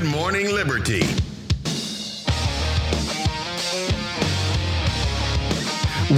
[0.00, 1.02] Good Morning Liberty.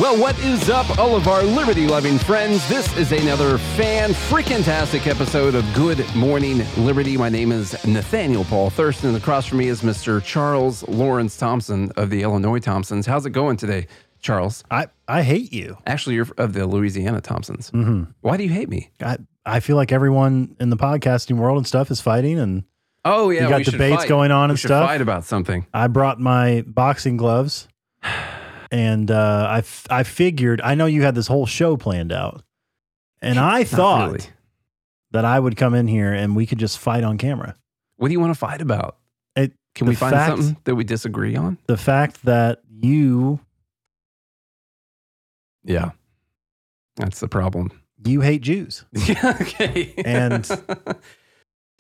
[0.01, 2.69] Well, what is up, all of our liberty loving friends?
[2.69, 7.17] This is another fan freaking tastic episode of Good Morning Liberty.
[7.17, 10.23] My name is Nathaniel Paul Thurston, and across from me is Mr.
[10.23, 13.07] Charles Lawrence Thompson of the Illinois Thompsons.
[13.07, 13.89] How's it going today,
[14.21, 14.63] Charles?
[14.71, 15.77] I, I hate you.
[15.89, 17.73] Actually, you're of the Louisiana Thompsons.
[17.73, 18.13] Mm-hmm.
[18.21, 18.91] Why do you hate me?
[19.01, 22.63] I, I feel like everyone in the podcasting world and stuff is fighting, and
[23.05, 23.43] Oh, yeah.
[23.45, 24.09] You got debates fight.
[24.09, 24.87] going on and stuff?
[24.89, 25.67] fight about something.
[25.75, 27.67] I brought my boxing gloves,
[28.71, 32.43] and uh, I f- I figured I know you had this whole show planned out,
[33.21, 34.25] and I thought really.
[35.11, 37.57] that I would come in here and we could just fight on camera.
[37.97, 38.97] What do you want to fight about?
[39.37, 41.59] It, Can we find fact, something that we disagree on?
[41.67, 43.41] The fact that you
[45.65, 45.91] Yeah.
[46.97, 47.71] That's the problem.
[48.05, 48.85] you hate Jews.
[49.07, 49.95] Yeah, okay.
[50.05, 50.45] And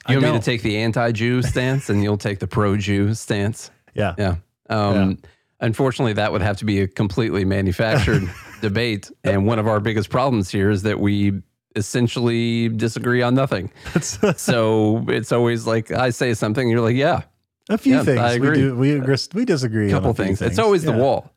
[0.06, 3.70] I you want me to take the anti-Jew stance, and you'll take the pro-Jew stance.
[3.94, 4.14] Yeah.
[4.18, 4.36] Yeah.
[4.68, 5.18] Um,
[5.60, 8.28] Unfortunately, that would have to be a completely manufactured
[8.60, 11.40] debate, and one of our biggest problems here is that we
[11.76, 13.70] essentially disagree on nothing.
[14.36, 17.22] So it's always like I say something, you're like, yeah,
[17.68, 20.38] a few Yeah, things I we do we agree, we disagree couple a few things.
[20.40, 20.50] things.
[20.52, 21.30] It's always the wall.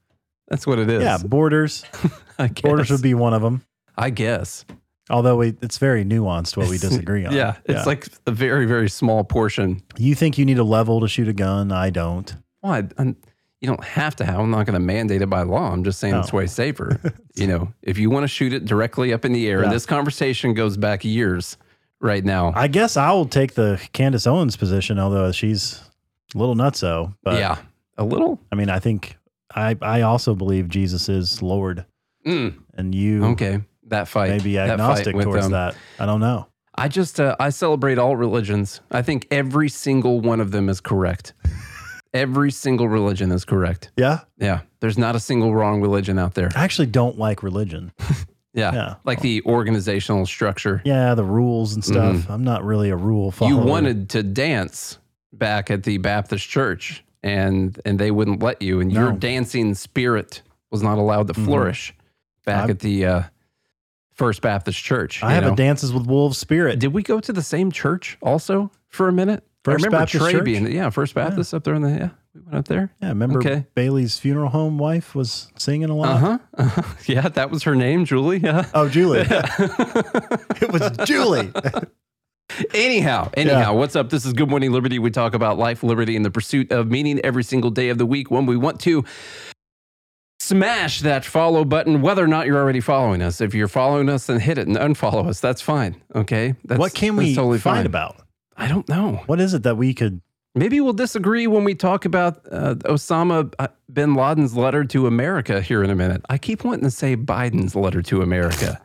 [0.47, 1.03] That's what it is.
[1.03, 1.85] Yeah, borders.
[2.63, 3.63] Borders would be one of them.
[3.97, 4.65] I guess.
[5.09, 7.33] Although we, it's very nuanced what we disagree on.
[7.33, 9.81] Yeah, it's like a very, very small portion.
[9.97, 11.71] you think you need a level to shoot a gun.
[11.71, 12.35] I don't.
[12.63, 13.03] Well, I,
[13.61, 14.39] you don't have to have.
[14.39, 15.71] I'm not going to mandate it by law.
[15.71, 16.99] I'm just saying it's way safer.
[17.35, 19.65] you know, if you want to shoot it directly up in the air, Yeah.
[19.65, 21.57] and this conversation goes back years
[22.01, 22.51] right now.
[22.55, 25.81] I guess I will take the Candace Owens position, although she's
[26.33, 27.15] a little nutso.
[27.23, 27.57] But yeah,
[27.97, 28.39] a little.
[28.51, 29.17] I mean, I think
[29.53, 31.85] I I also believe Jesus is Lord,
[32.25, 34.29] Mm, and you okay, that fight.
[34.31, 35.75] may be that fight agnostic with, towards that.
[35.99, 36.47] I don't know.
[36.75, 38.81] I just uh, I celebrate all religions.
[38.91, 41.33] I think every single one of them is correct.
[42.13, 43.91] every single religion is correct.
[43.97, 46.49] Yeah, Yeah, there's not a single wrong religion out there.
[46.55, 47.91] I actually don't like religion.
[48.57, 48.95] Yeah, Yeah.
[49.03, 50.81] like the organizational structure.
[50.85, 52.29] Yeah, the rules and stuff.
[52.29, 53.51] I'm not really a rule follower.
[53.53, 53.65] Mm-hmm.
[53.65, 54.97] you wanted to dance
[55.33, 60.41] back at the Baptist church and and they wouldn't let you and your dancing spirit
[60.71, 61.43] was not allowed to Mhm.
[61.43, 61.93] flourish
[62.45, 63.23] back I've- at the uh,
[64.15, 65.21] First Baptist Church.
[65.21, 65.53] I have know?
[65.53, 66.79] a Dances with Wolves spirit.
[66.79, 69.43] Did we go to the same church also for a minute?
[69.63, 70.45] First I remember Baptist Trey Church?
[70.45, 72.93] being yeah, First Baptist up there in the yeah, we went up there.
[73.01, 73.65] yeah, remember Okay.
[73.75, 76.09] Bailey's funeral home wife was singing a lot.
[76.09, 76.37] Uh-huh.
[76.53, 76.81] uh-huh.
[77.07, 78.37] Yeah, that was her name, Julie.
[78.37, 78.69] Yeah.
[78.73, 79.19] Oh, Julie.
[79.19, 79.41] Yeah.
[80.61, 81.51] it was Julie.
[82.73, 84.11] Anyhow, anyhow, what's up?
[84.11, 84.99] This is Good Morning Liberty.
[84.99, 88.05] We talk about life, liberty, and the pursuit of meaning every single day of the
[88.05, 89.03] week when we want to
[90.45, 93.41] smash that follow button, whether or not you're already following us.
[93.41, 95.39] If you're following us, then hit it and unfollow us.
[95.39, 96.01] That's fine.
[96.13, 96.55] Okay.
[96.63, 97.85] That's, what can we totally fight fine.
[97.85, 98.17] about?
[98.55, 99.23] I don't know.
[99.25, 100.21] What is it that we could?
[100.53, 105.61] Maybe we'll disagree when we talk about uh, Osama uh, bin Laden's letter to America
[105.61, 106.21] here in a minute.
[106.29, 108.81] I keep wanting to say Biden's letter to America,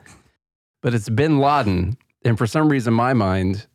[0.82, 1.97] but it's bin Laden.
[2.25, 3.66] And for some reason, my mind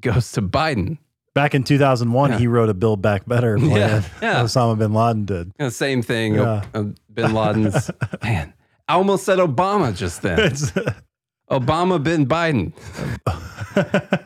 [0.00, 0.98] goes to Biden.
[1.34, 2.38] Back in 2001, Yeah.
[2.38, 3.70] he wrote a Build Back Better plan.
[3.70, 4.42] Yeah, yeah.
[4.42, 5.52] Osama bin Laden did.
[5.58, 6.34] Uh, same thing.
[6.36, 6.62] Yeah.
[6.74, 7.90] uh, bin Laden's.
[8.22, 8.54] man,
[8.88, 10.38] I almost said Obama just then.
[11.50, 12.72] Obama bin Biden.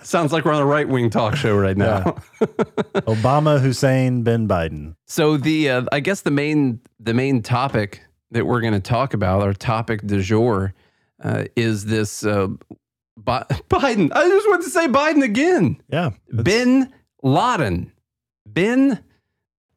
[0.04, 2.02] Sounds like we're on a right wing talk show right now.
[3.06, 4.94] Obama, Hussein, bin Biden.
[5.06, 9.14] So the uh, I guess the main the main topic that we're going to talk
[9.14, 10.74] about, our topic du jour,
[11.24, 12.48] uh, is this uh,
[13.16, 14.12] Bi- Biden.
[14.14, 15.80] I just want to say Biden again.
[15.90, 16.10] Yeah.
[16.42, 16.92] Bin
[17.22, 17.92] Laden,
[18.50, 18.98] Bin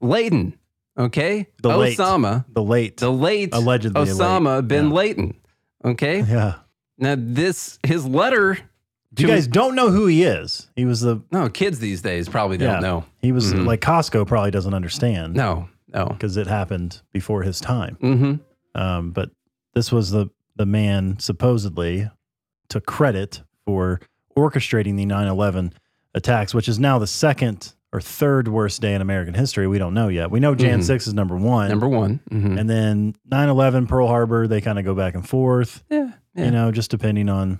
[0.01, 0.57] Laden.
[0.97, 1.97] Okay, The late.
[1.97, 2.97] Osama, the late.
[2.97, 4.67] the late Allegedly Osama late.
[4.67, 4.93] bin Yeah.
[4.93, 5.33] Laden.
[5.85, 6.55] Okay, yeah.
[6.97, 8.57] now this his letter.
[9.17, 10.69] You guys don't know who he is.
[10.75, 11.21] He was the.
[11.31, 12.79] no kids these days probably don't Yeah.
[12.79, 13.05] know.
[13.21, 13.65] He was Mhm.
[13.65, 16.05] like Costco probably doesn't understand No, no.
[16.07, 17.97] because it happened before his time.
[18.01, 18.79] Mm-hmm.
[18.81, 19.31] Um, but
[19.73, 22.09] this was the the man supposedly
[22.69, 23.99] took credit for
[24.37, 25.73] orchestrating the 9/11
[26.13, 29.67] attacks, which is now the second or third worst day in American history.
[29.67, 30.31] We don't know yet.
[30.31, 30.83] We know Jan Mhm.
[30.83, 32.19] 6 is number one, Number one.
[32.31, 32.59] Mhm.
[32.59, 34.47] and then 9/11, Pearl Harbor.
[34.47, 35.83] They kind of go back and forth.
[35.89, 36.45] yeah, yeah.
[36.45, 37.59] You know, just depending on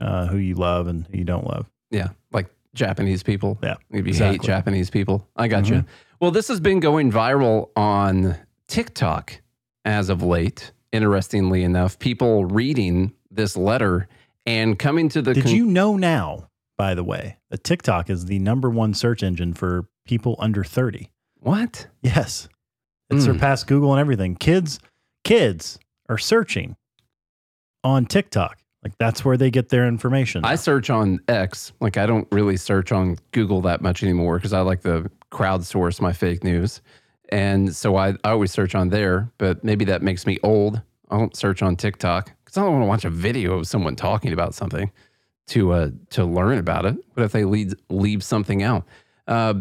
[0.00, 1.68] uh, who you love and who you don't love.
[1.90, 3.58] Yeah, like Japanese people.
[3.62, 4.42] Yeah, If you hate.
[4.42, 5.76] Japanese people, I got you.
[5.78, 5.86] Mhm.
[6.20, 8.36] Well, this has been going viral on
[8.68, 9.40] TikTok
[9.84, 10.72] as of late.
[10.92, 14.06] Interestingly enough, people reading this letter
[14.46, 16.47] and coming to the Did con- you know now,
[16.78, 21.10] by the way, that TikTok is the number one search engine for people under 30?
[21.40, 21.86] what?
[22.02, 22.48] Yes.
[23.10, 23.24] It Mm.
[23.24, 24.34] surpassed Google and everything.
[24.34, 24.80] Kids,
[25.24, 25.78] kids
[26.08, 26.76] are searching
[27.84, 28.58] on TikTok.
[28.82, 30.44] Like that's where they get their information.
[30.44, 31.72] I search on X.
[31.80, 36.00] Like I don't really search on Google that much anymore because I like to crowdsource
[36.00, 36.80] my fake news.
[37.30, 40.80] And so I, I always search on there, but maybe that makes me old.
[41.10, 43.96] I don't search on TikTok because I don't want to watch a video of someone
[43.96, 44.90] talking about something
[45.48, 46.96] to uh to learn about it.
[47.14, 48.86] What if they leave leave something out?
[49.26, 49.54] Uh,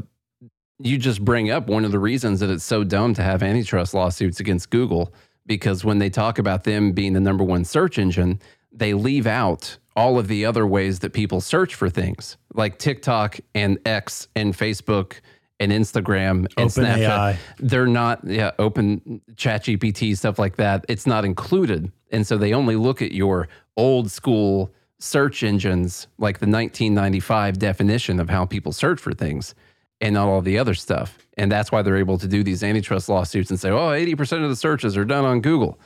[0.80, 3.94] you just bring up one of the reasons that it's so dumb to have antitrust
[3.94, 5.13] lawsuits against Google
[5.45, 8.39] because when they talk about them being the number one search engine,
[8.72, 13.40] they leave out all of the other ways that people search for things, like TikTok
[13.56, 15.22] and X and Facebook
[15.60, 17.00] and Instagram and Open Snapchat.
[17.00, 17.40] AI.
[17.57, 20.86] They're not, yeah, open chat GPT, stuff like that.
[20.88, 21.92] It's not included.
[22.12, 28.20] And so they only look at your old school search engines, like the 1995 definition
[28.20, 29.54] of how people search for things
[30.02, 31.18] and not all the other stuff.
[31.38, 34.50] And that's why they're able to do these antitrust lawsuits and say, oh, 80% of
[34.50, 35.80] the searches are done on Google.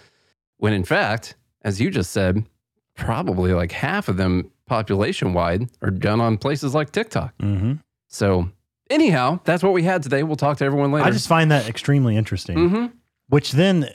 [0.58, 2.46] When in fact, as you just said,
[2.96, 7.34] probably like half of them population wide are done on places like TikTok.
[7.40, 7.74] hmm
[8.08, 8.50] So,
[8.90, 10.24] anyhow, that's what we had today.
[10.24, 11.06] We'll talk to everyone later.
[11.06, 12.70] I just find that extremely interesting.
[12.70, 12.86] hmm
[13.28, 13.90] Which then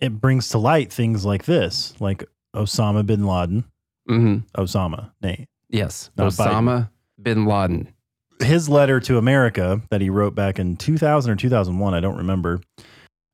[0.00, 2.24] it brings to light things like this, like
[2.54, 3.64] Osama bin Laden,
[4.08, 6.10] hmm Osama, nay, Yes.
[6.16, 6.88] Not Osama
[7.20, 7.92] bin Laden.
[8.40, 12.60] his letter to America that he wrote back in 2000 or 2001, I don't remember,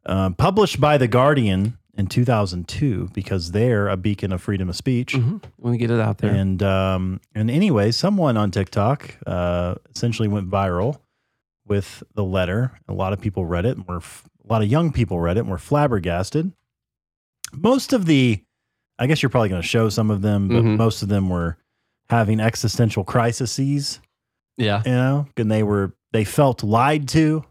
[0.07, 5.15] uh, published by The Guardian in 2002 because they're a beacon of freedom of speech.
[5.15, 6.33] hmm Want to get it out there.
[6.35, 10.99] And um, and anyway, someone on TikTok uh, essentially went viral
[11.67, 12.73] with the letter.
[12.89, 15.37] A lot of people read it, and were f- a lot of young people read
[15.37, 16.53] it, and were flabbergasted.
[17.53, 18.43] Most of the,
[18.99, 20.77] I guess you're probably going to show some of them, but Mhm.
[20.77, 21.57] most of them were
[22.11, 24.01] having existential crises.
[24.57, 24.83] yeah.
[24.87, 27.45] You know, and they were they felt lied to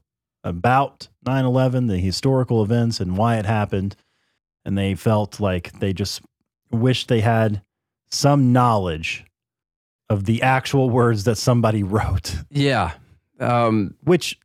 [0.45, 3.95] about 9/11, the historical events, and why it happened,
[4.63, 6.21] and they felt like they just
[6.71, 7.61] wished they had
[8.09, 9.25] some knowledge
[10.09, 12.91] of the actual words that somebody wrote, Yeah.
[13.39, 14.39] Um, which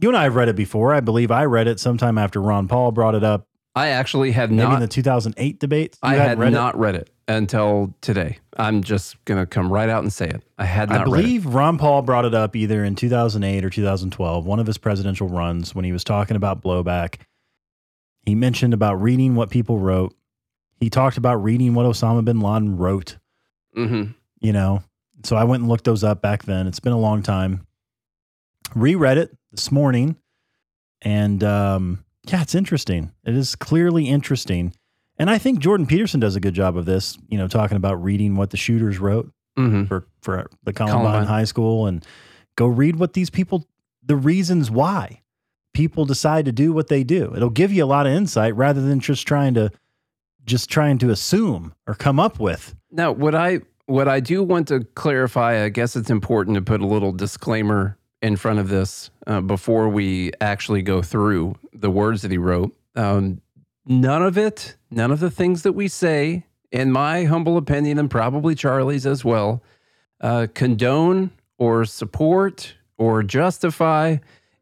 [0.00, 0.92] you and I have read it before.
[0.92, 4.50] I believe I read it sometime after Ron Paul brought it up, I actually had
[4.52, 4.74] maybe not.
[4.74, 5.98] in the 2008 debate.
[6.02, 6.76] I hadn't read it?
[6.76, 8.38] read it until today.
[8.56, 10.42] I'm just gonna come right out and say it.
[10.58, 11.22] I had not I read it.
[11.22, 15.28] believe Ron Paul brought it up either in 2008 or 2012, one of his presidential
[15.28, 17.16] runs when he was talking about blowback.
[18.24, 20.14] He mentioned about reading what people wrote.
[20.78, 23.18] He talked about reading what Osama bin Laden wrote,
[23.74, 24.04] hmm
[24.40, 24.82] you know.
[25.24, 26.66] So I went and looked those up back then.
[26.66, 27.66] It's been a long time.
[28.74, 30.16] Reread it this morning.
[31.00, 33.12] And um, yeah, it's interesting.
[33.24, 34.74] It is clearly interesting.
[35.18, 38.02] And I think Jordan Peterson does a good job of this, you know, talking about
[38.02, 41.26] reading what the shooters wrote hmm for for the Columbine, Columbine.
[41.26, 42.04] High School and
[42.56, 43.68] go read what these people
[44.02, 45.22] the reasons why
[45.72, 47.32] people decide to do what they do.
[47.34, 49.70] It'll give you a lot of insight rather than just trying to
[50.44, 52.74] just trying to assume or come up with.
[52.90, 56.80] Now, what I what I do want to clarify, I guess it's important to put
[56.80, 62.22] a little disclaimer in front of this uh, before we actually go through the words
[62.22, 62.74] that he wrote.
[62.96, 63.42] Um,
[63.84, 68.10] none of it, none of the things that we say, in my humble opinion, and
[68.10, 69.62] probably Charlie's as well,
[70.22, 74.16] uh, condone or support or justify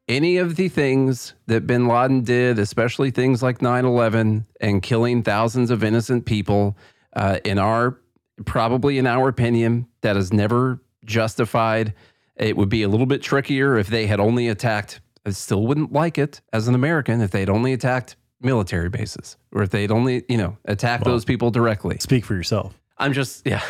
[0.08, 5.22] any of the things that bin Laden did, especially things like 9 11 and killing
[5.22, 6.76] thousands of innocent people.
[7.14, 7.96] Uh, in our,
[8.44, 11.94] probably in our opinion, that is never justified.
[12.36, 15.92] It would be a little bit trickier if they had only attacked, I still wouldn't
[15.92, 20.24] like it as an American if they'd only attacked military bases or if they'd only,
[20.28, 21.98] you know, attacked Well, those people directly.
[22.00, 22.78] Speak for yourself.
[22.98, 23.62] I'm just yeah,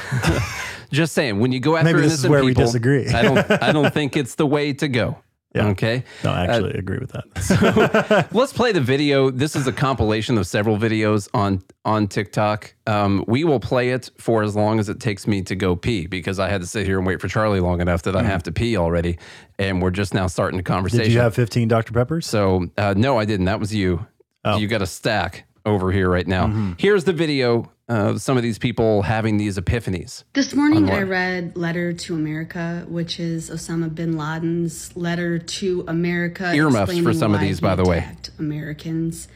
[0.92, 3.08] just saying when you go after Maybe this is innocent where we disagree.
[3.08, 5.18] I don't I don't think it's the way to go.
[5.54, 5.68] Yeah.
[5.68, 7.42] Okay, No, I actually agree with that.
[8.32, 9.30] so let's play the video.
[9.30, 12.74] This is a compilation of several videos on on TikTok.
[12.86, 16.06] Um, we will play it for as long as it takes me to go pee
[16.06, 18.42] because I had to sit here and wait for Charlie long enough that I have
[18.44, 19.18] to pee already,
[19.58, 21.02] and we're just now starting the conversation.
[21.02, 21.08] Mm.
[21.08, 21.92] Did you have 15 Dr.
[21.92, 22.26] Peppers?
[22.26, 23.44] So uh, no, I didn't.
[23.44, 24.06] That was you.
[24.44, 24.56] Oh.
[24.56, 26.46] You got a stack over here right now.
[26.46, 26.72] Mm-hmm.
[26.78, 30.24] Here's the video of some of these people having these epiphanies.
[30.32, 36.54] This morning I read Letter to America, which is Osama bin Laden's letter to America.
[36.54, 37.98] Earmuffs for explaining some of these, by the way.
[37.98, 39.28] attacked Americans.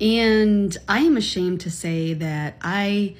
[0.00, 3.16] And I am ashamed to say that I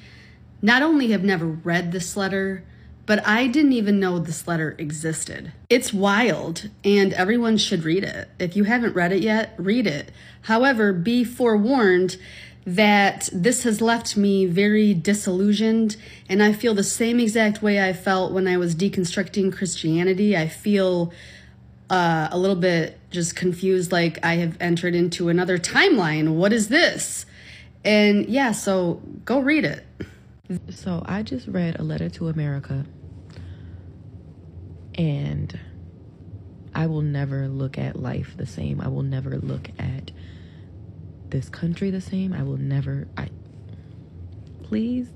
[0.62, 2.64] not only have never read this letter,
[3.08, 5.52] but I didn't even know this letter existed.
[5.70, 8.28] It's wild, and everyone should read it.
[8.38, 10.12] If you haven't read it yet, read it.
[10.42, 12.18] However, be forewarned
[12.66, 15.96] that this has left me very disillusioned,
[16.28, 20.36] and I feel the same exact way I felt when I was deconstructing Christianity.
[20.36, 21.10] I feel
[21.88, 26.34] uh, a little bit just confused, like I have entered into another timeline.
[26.34, 27.24] What is this?
[27.86, 29.86] And yeah, so go read it.
[30.70, 32.84] So I just read A Letter to America,
[34.98, 35.58] and
[36.74, 38.80] I will never look at life the same.
[38.80, 40.10] I will never look at
[41.30, 42.32] this country the same.
[42.32, 43.06] I will never.
[43.16, 43.30] I
[44.64, 45.08] please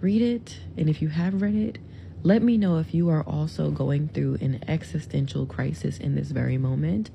[0.00, 1.78] read it, and if you have read it,
[2.22, 6.56] let me know if you are also going through an existential crisis in this very
[6.56, 7.10] moment.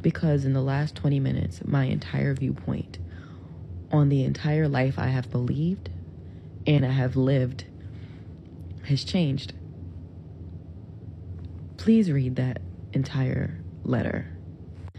[0.00, 2.98] Because in the last 20 minutes, my entire viewpoint
[3.90, 5.90] on the entire life I have believed
[6.66, 7.64] and I have lived
[8.84, 9.54] has changed.
[11.78, 12.60] Please read that
[12.92, 14.26] entire letter.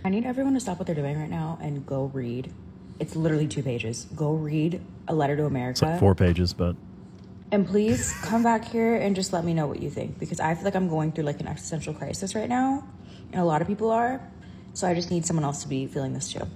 [0.04, 2.52] I need everyone to stop what they're doing right now and go read.
[3.00, 4.08] It's literally two pages.
[4.16, 5.72] Go read A Letter to America.
[5.72, 6.76] It's like four pages, but
[7.52, 10.56] And please come back here and just let me know what you think because I
[10.56, 12.84] feel like I'm going through like an existential crisis right now,
[13.34, 14.22] and a lot of people are.
[14.74, 16.48] So I just need someone else to be feeling this too.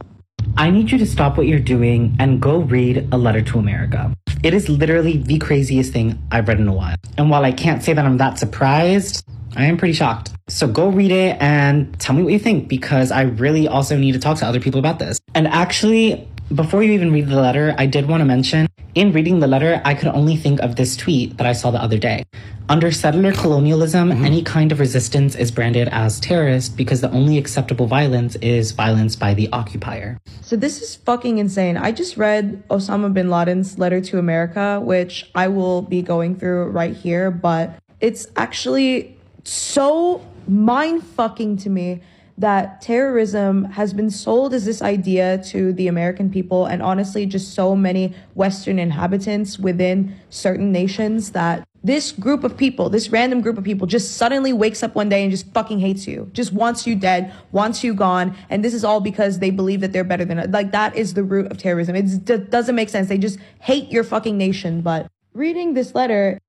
[0.56, 4.14] I need you to stop what you're doing and go read A Letter to America.
[4.44, 6.96] It is literally the craziest thing I've read in a while.
[7.18, 10.32] And while I can't say that I'm that surprised, I am pretty shocked.
[10.50, 14.14] So go read it and tell me what you think because I really also need
[14.14, 15.20] to talk to other people about this.
[15.36, 19.40] And actually, before you even read the letter, I did want to mention in reading
[19.40, 22.24] the letter, I could only think of this tweet that I saw the other day.
[22.70, 24.26] Under settler colonialism, mm-hmm.
[24.26, 29.16] any kind of resistance is branded as terrorist because the only acceptable violence is violence
[29.16, 30.20] by the occupier.
[30.42, 31.76] So this is fucking insane.
[31.76, 36.66] I just read Osama bin Laden's letter to America, which I will be going through
[36.68, 42.02] right here, but it's actually so mind fucking to me
[42.38, 47.54] that terrorism has been sold as this idea to the American people and honestly just
[47.54, 53.58] so many Western inhabitants within certain nations that this group of people, this random group
[53.58, 56.88] of people, just suddenly wakes up one day and just fucking hates you, just wants
[56.88, 60.24] you dead, wants you gone, and this is all because they believe that they're better
[60.24, 60.48] than us.
[60.50, 61.96] like that is the root of terrorism.
[61.96, 63.10] It doesn't make sense.
[63.10, 64.82] They just hate your fucking nation.
[64.82, 66.40] But reading this letter,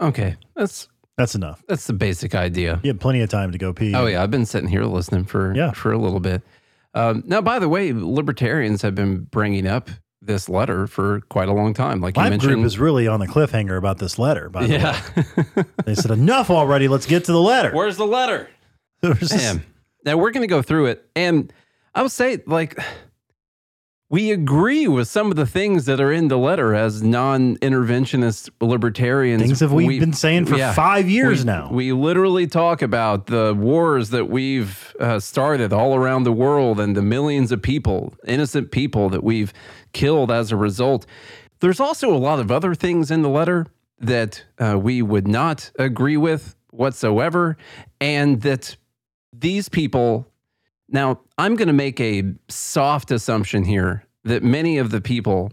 [0.00, 0.88] Okay, that's
[1.20, 1.62] that's enough.
[1.68, 2.80] that's the basic idea.
[2.82, 3.94] You had plenty of time to go pee.
[3.94, 5.72] Oh yeah, I've been sitting here listening for Yeah.
[5.72, 6.42] for a little bit.
[6.94, 9.90] Um, now, by the way, libertarians have been bringing up
[10.22, 12.00] this letter for quite a long time.
[12.00, 14.48] Like you My mentioned, group is really on the cliffhanger about this letter.
[14.50, 15.02] By the yeah.
[15.56, 16.88] way, they said enough already.
[16.88, 17.70] Let's get to the letter.
[17.72, 18.48] Where's the letter?
[19.02, 19.62] There was this- Man.
[20.04, 21.50] Now we're going to go through it, and
[21.94, 22.78] I would say like
[24.10, 29.40] we agree with some of the things that are in the letter as non-interventionist libertarians.
[29.42, 30.72] Things that we've We- been saying for yeah.
[30.72, 31.68] five years We- now.
[31.70, 36.96] We literally talk about the wars that we've uh, started all around the world and
[36.96, 39.52] the millions of people, innocent people that we've
[39.92, 41.06] killed as a result.
[41.60, 43.66] There's also a lot of other things in the letter
[44.00, 47.56] that uh, we would not agree with whatsoever,
[48.00, 48.76] and that
[49.32, 50.26] these people.
[50.90, 55.52] Now, I'm going to make a soft assumption here that many of the people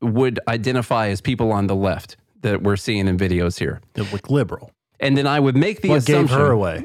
[0.00, 3.80] would identify as people on the left that we're seeing in videos here.
[3.94, 4.72] It looked liberal.
[4.98, 6.22] And then I would make the assumption.
[6.22, 6.84] what gave her away?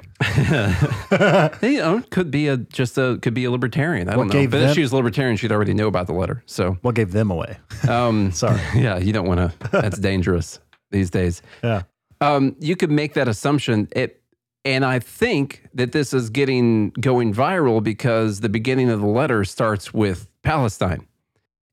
[1.62, 4.10] you know, could be a just a could be a libertarian.
[4.10, 4.34] I What don't know.
[4.34, 6.41] gave But them- if she was libertarian, she'd already know about the letter.
[6.48, 7.58] So, What gave them away?
[7.88, 8.60] um, Sorry.
[8.75, 9.70] yeah, you don't want to.
[9.72, 10.60] That's dangerous
[10.91, 11.41] these days.
[11.63, 11.84] Yeah.
[12.22, 13.88] Um, you could make that assumption.
[13.96, 14.22] It,
[14.68, 19.46] and I think that this is getting going viral because the beginning of the letter
[19.46, 21.08] starts with Palestine.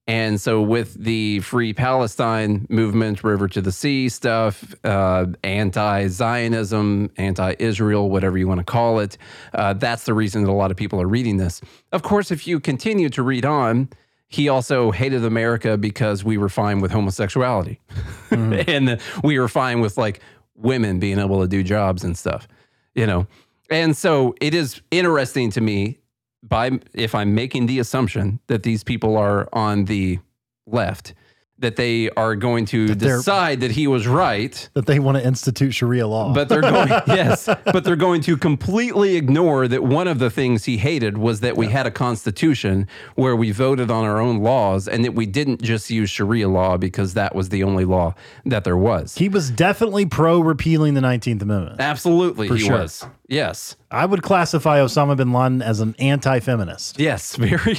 [0.06, 7.10] And so, with the Free Palestine movement, River to the Sea stuff, uh, anti Zionism,
[7.16, 9.18] anti Israel, whatever you want to call it,
[9.54, 11.60] uh, that's the reason that a lot of people are reading this.
[11.90, 13.88] Of course, if you continue to read on,
[14.28, 17.80] he also hated America because we were fine with homosexuality
[18.30, 20.20] and we were fine with like
[20.54, 22.46] women being able to do jobs and stuff,
[22.94, 23.26] you know?
[23.70, 25.98] And so, it is interesting to me
[26.42, 30.18] by if I'm making the assumption that these people are on the
[30.66, 31.14] left,
[31.60, 35.24] that they are going to That decide that he was right, That they want to
[35.26, 36.34] institute Sharia law.
[36.34, 40.64] but they're going yes, but they're going to completely ignore that one of the things
[40.64, 44.88] he hated was that we had a constitution where we voted on our own laws
[44.88, 48.64] and that we didn't just use Sharia law because that was the only law that
[48.64, 49.14] there was.
[49.14, 51.80] he was definitely pro repealing the 19th Amendment.
[51.80, 52.78] Absolutely, For he sure.
[52.80, 53.06] was.
[53.28, 56.98] Yes, I would classify Osama bin Laden as an anti feminist.
[56.98, 57.78] yes, very,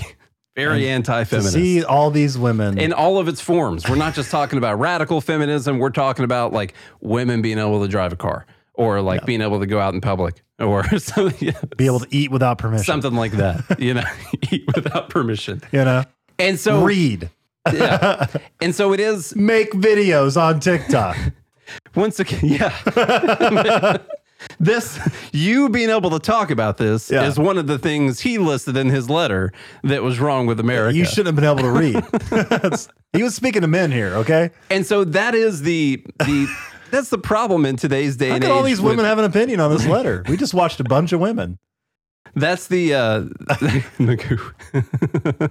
[0.55, 1.53] very anti-feminist.
[1.53, 2.77] see all these women.
[2.77, 3.87] in all of its forms.
[3.89, 5.79] We're not just talking about radical feminism.
[5.79, 9.59] We're talking about like women being able to drive a car or like being able
[9.59, 12.85] to go out in public or something, be able to eat without permission.
[12.85, 14.03] something like that, you know,
[14.51, 15.61] eat without permission.
[15.71, 16.03] you know,
[16.39, 17.29] And so, read,
[17.73, 18.27] yeah.
[18.61, 21.17] and so it is make videos on TikTok.
[21.95, 23.97] once again, yeah.
[24.59, 24.99] This
[25.33, 27.25] you being able to talk about this Yeah.
[27.27, 29.51] is one of the things he listed in his letter
[29.83, 30.95] that was wrong with America.
[30.97, 32.87] You shouldn't have been able to read.
[33.15, 34.51] He was speaking to men here, okay?
[34.69, 36.47] and so that is the the
[36.91, 38.49] that's the problem in today's day How and age.
[38.49, 40.23] all these with- women have an opinion on this letter?
[40.27, 41.57] We just watched a bunch of women.
[42.35, 43.23] That's the uh,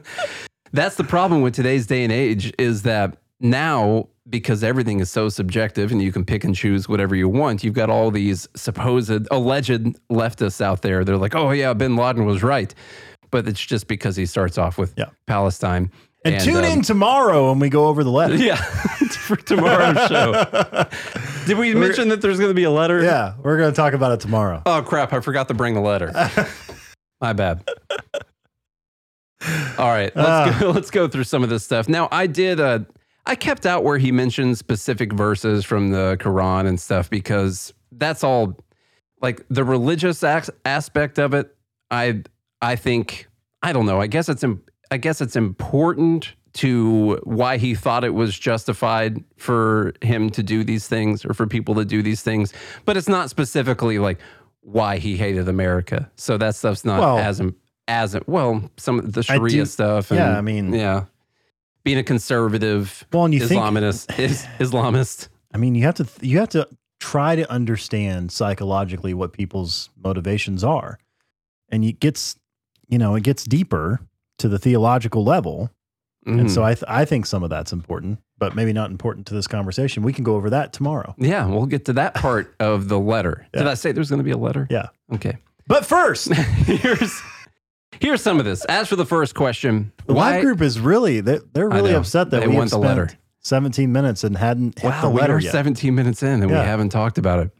[0.72, 5.28] That's the problem with today's day and age is that now because everything is so
[5.28, 9.10] subjective and you can pick and choose whatever you want, you've got all these supposed
[9.30, 11.04] alleged leftists out there.
[11.04, 12.74] They're like, "Oh yeah, Bin Laden was right,"
[13.30, 15.10] but it's just because he starts off with Yeah.
[15.26, 15.92] Palestine.
[16.26, 18.34] And, tune um, in tomorrow when we go over the letter.
[18.36, 18.56] yeah,
[19.26, 20.86] for tomorrow's show.
[21.46, 23.02] Did we mention that there's going to be a letter?
[23.02, 24.62] Yeah, we're going to talk about it tomorrow.
[24.64, 25.12] Oh crap!
[25.12, 26.10] I forgot to bring the letter.
[27.20, 27.62] My bad.
[29.76, 30.56] All right, let's Ah.
[30.58, 30.70] go.
[30.70, 31.90] Let's go through some of this stuff.
[31.90, 32.58] Now, I did.
[32.58, 32.78] Uh,
[33.26, 38.22] I kept out where he mentioned specific verses from the Quran and stuff because that's
[38.22, 38.58] all
[39.22, 41.54] like the religious ac- aspect of it.
[41.90, 42.22] I
[42.60, 43.28] I think
[43.62, 44.00] I don't know.
[44.00, 49.24] I guess it's im- I guess it's important to why he thought it was justified
[49.38, 52.52] for him to do these things or for people to do these things,
[52.84, 54.18] but it's not specifically like
[54.60, 56.10] why he hated America.
[56.16, 57.40] So that stuff's not Well- as
[57.88, 60.10] as well some of the I do- Sharia stuff.
[60.10, 61.04] And, yeah, I mean- yeah,
[61.84, 65.28] being a conservative Well, and you think, Islamist is Islamist.
[65.52, 66.68] I mean, you have to you have to
[67.00, 70.98] try to understand psychologically what people's motivations are,
[71.68, 72.36] and it gets
[72.88, 74.00] you know it gets deeper
[74.38, 75.70] to the theological level,
[76.26, 76.50] and Mhm.
[76.50, 79.46] so I th- I think some of that's important, but maybe not important to this
[79.46, 80.02] conversation.
[80.02, 81.14] We can go over that tomorrow.
[81.18, 83.46] yeah, we'll get to that part of the letter.
[83.52, 84.66] Did I say there's going to be a letter?
[84.70, 85.36] Yeah, Okay.
[85.68, 86.32] but first,
[86.66, 87.20] here's
[88.00, 88.64] here's some of this.
[88.66, 91.92] As for the first question, the why live group is really they're, they're I really
[91.92, 91.98] know.
[91.98, 93.18] upset that They we want have the spent letter.
[93.40, 95.52] 17 minutes and hadn't hit wow, the we letter are yet.
[95.52, 96.60] 17 minutes in and Yeah.
[96.60, 97.50] we haven't talked about it.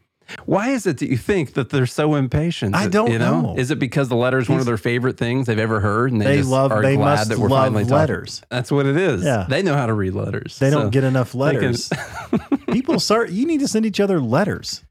[0.47, 2.75] Why is it that you think that they're so impatient?
[2.75, 3.55] I don't you know?
[3.59, 6.19] Is it because the letter is one of their favorite things they've ever heard, and
[6.21, 7.95] they, They just love- are they glad must that we're love finally talking?
[7.97, 8.41] letters.
[8.49, 9.23] That's what it is.
[9.23, 9.45] Yeah.
[9.47, 10.59] they know how to read letters.
[10.59, 11.91] They So- don't get enough can- letters.
[12.73, 13.31] People start.
[13.31, 14.83] You need to send each other letters.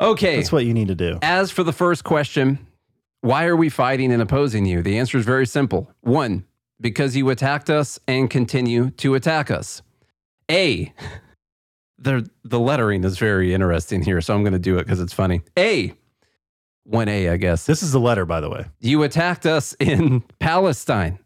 [0.00, 1.18] Okay, That's what you need to do.
[1.22, 2.58] As for the first question,
[3.20, 4.82] why are we fighting and opposing you?
[4.82, 5.90] The answer is very simple.
[6.00, 6.44] One,
[6.80, 9.82] because you attacked us and continue to attack us.
[10.50, 10.92] A,
[11.98, 15.12] the, the lettering is very interesting here, so I'm going to do it because it's
[15.12, 15.42] funny.
[15.58, 15.94] A,
[16.90, 17.66] 1A, I guess.
[17.66, 18.66] This is the letter, by the way.
[18.80, 21.18] You attacked us in Palestine.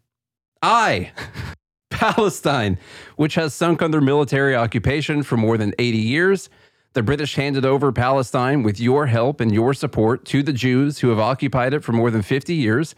[0.61, 1.11] I,
[1.89, 2.77] Palestine,
[3.15, 6.49] which has sunk under military occupation for more than 80 years.
[6.93, 11.09] The British handed over Palestine with your help and your support to the Jews who
[11.09, 12.93] have occupied it for more than 50 years.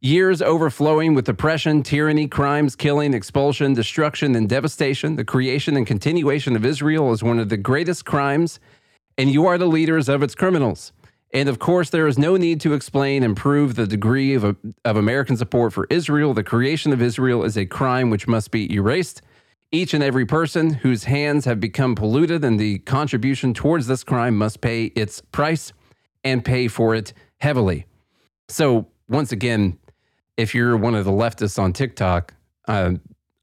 [0.00, 5.16] Years overflowing with oppression, tyranny, crimes, killing, expulsion, destruction, and devastation.
[5.16, 8.60] The creation and continuation of Israel is one of the greatest crimes,
[9.18, 10.92] and you are the leaders of its criminals.
[11.34, 14.96] And of course, there is no need to explain and prove the degree of, of
[14.96, 16.32] American support for Israel.
[16.32, 19.22] The creation of Israel is a crime which must be erased.
[19.72, 24.36] Each and every person whose hands have become polluted and the contribution towards this crime
[24.36, 25.72] must pay its price
[26.22, 27.86] and pay for it heavily.
[28.48, 29.78] So, once again,
[30.36, 32.34] if you're one of the leftists on TikTok,
[32.68, 32.92] uh,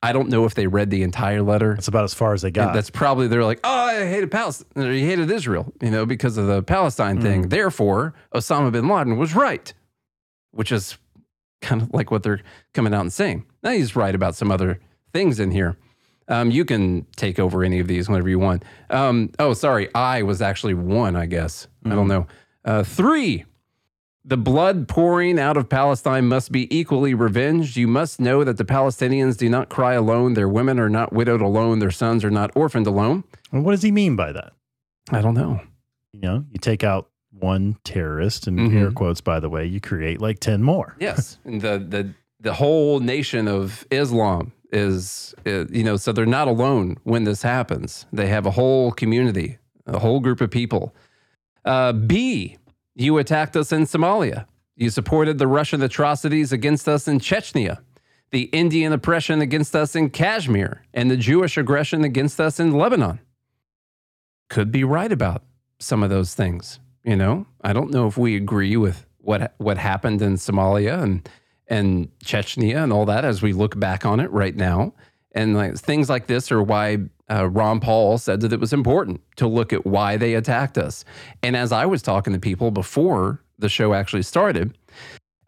[0.02, 1.76] I don't know if they read the entire letter.
[1.76, 2.74] That's about as far as they got.
[2.74, 6.38] That's probably they're like, oh, I hated Palestine, or he hated Israel, you know, because
[6.38, 7.48] of the Palestine thing.
[7.50, 9.74] Therefore, Osama bin Laden was right,
[10.52, 10.98] which is
[11.62, 12.42] kind of like what they're
[12.74, 13.46] coming out and saying.
[13.64, 14.80] Now he's right about some other
[15.14, 15.78] things in here.
[16.28, 18.64] Um, you can take over any of these whenever you want.
[18.90, 21.68] Um, oh, sorry, I was actually one, I guess.
[21.86, 22.28] I don't know.
[22.64, 23.46] Uh, three.
[24.26, 27.76] The blood pouring out of Palestine must be equally revenged.
[27.76, 30.34] You must know that the Palestinians do not cry alone.
[30.34, 31.80] Their women are not widowed alone.
[31.80, 33.26] Their sons are not orphaned alone.
[33.52, 34.54] and what does he mean by that?
[35.12, 35.60] I don't know.
[36.14, 38.80] You know, you take out one terrorist, and Mhm.
[38.80, 40.96] air quotes, by the way, you create like 10 more.
[41.02, 46.26] Yes, and the the the whole nation of Islam is, uh, you know, so they're
[46.26, 48.06] not alone when this happens.
[48.12, 50.94] They have a whole community, a whole group of people.
[51.64, 52.58] Uh, B,
[52.96, 54.46] you attacked us in Somalia.
[54.76, 57.80] You supported the Russian atrocities against us in Chechnya,
[58.32, 63.20] the Indian oppression against us in Kashmir, and the Jewish aggression against us in Lebanon.
[64.50, 65.44] Could be right about
[65.80, 66.80] some of those things.
[67.04, 71.28] You know, I don't know if we agree with what what happened in Somalia and
[71.74, 74.94] and Chechnya and all that as we look back on it right now.
[75.32, 77.00] And like things like this are why
[77.32, 81.04] uh, Ron Paul said that it was important to look at why they attacked us.
[81.42, 84.78] And as I was talking to people before the show actually started,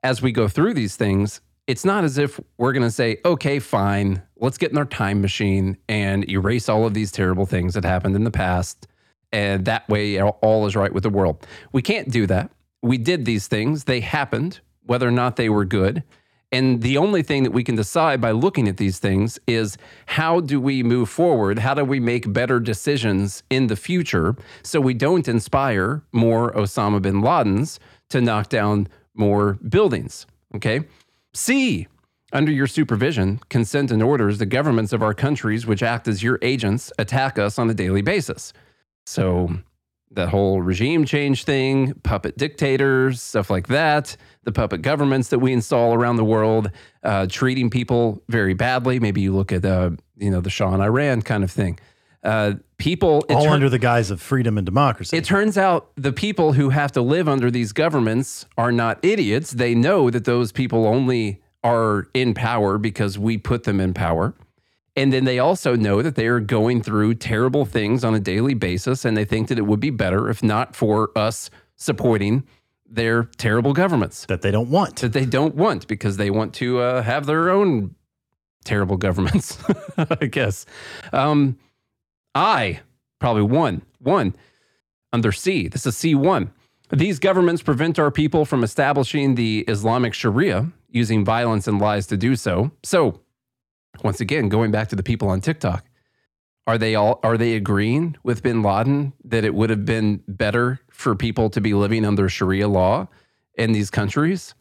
[0.03, 3.59] as we go through these things, it's not as if we're going to say, okay,
[3.59, 7.83] fine, let's get in our time machine and erase all of these terrible things that
[7.83, 8.87] happened in the past
[9.31, 11.45] and that way all is right with the world.
[11.71, 12.51] We can't do that.
[12.81, 16.03] We did these things, they happened, whether or not they were good.
[16.51, 20.39] And the only thing that we can decide by looking at these things is how
[20.39, 21.59] do we move forward?
[21.59, 27.01] How do we make better decisions in the future so we don't inspire more Osama
[27.01, 30.27] bin Ladens to knock down more buildings?
[30.55, 30.85] Okay.
[31.33, 31.87] C,
[32.31, 36.39] under your supervision, consent and orders, the governments of our countries, which act as your
[36.41, 38.53] agents, attack us on a daily basis.
[39.05, 39.49] So,
[40.11, 45.51] the whole regime change thing, puppet dictators, stuff like that, the puppet governments that we
[45.51, 46.71] install around the world,
[47.03, 48.99] uh, treating people very badly.
[48.99, 51.79] Maybe you look at, uh, you know, the Shah in Iran kind of thing.
[52.23, 55.15] Uh, people all tur- under the guise of freedom and democracy.
[55.15, 59.51] It turns out the people who have to live under these governments are not idiots.
[59.51, 64.33] They know that those people only are in power because we put them in power.
[64.95, 68.53] And then they also know that they are going through terrible things on a daily
[68.53, 69.03] basis.
[69.03, 72.43] And they think that it would be better if not for us supporting
[72.87, 74.97] their terrible governments that they don't want.
[74.97, 77.95] That they don't want because they want to uh, have their own
[78.63, 79.57] terrible governments,
[79.97, 80.65] I guess.
[81.11, 81.57] Um,
[82.33, 82.79] I,
[83.19, 84.35] probably one, one
[85.13, 85.67] under C.
[85.67, 86.49] This is C1.
[86.91, 92.17] These governments prevent our people from establishing the Islamic Sharia using violence and lies to
[92.17, 92.71] do so.
[92.83, 93.21] So,
[94.03, 95.85] once again, going back to the people on TikTok,
[96.67, 100.79] are they all are they agreeing with bin Laden that it would have been better
[100.89, 103.07] for people to be living under Sharia law
[103.55, 104.55] in these countries?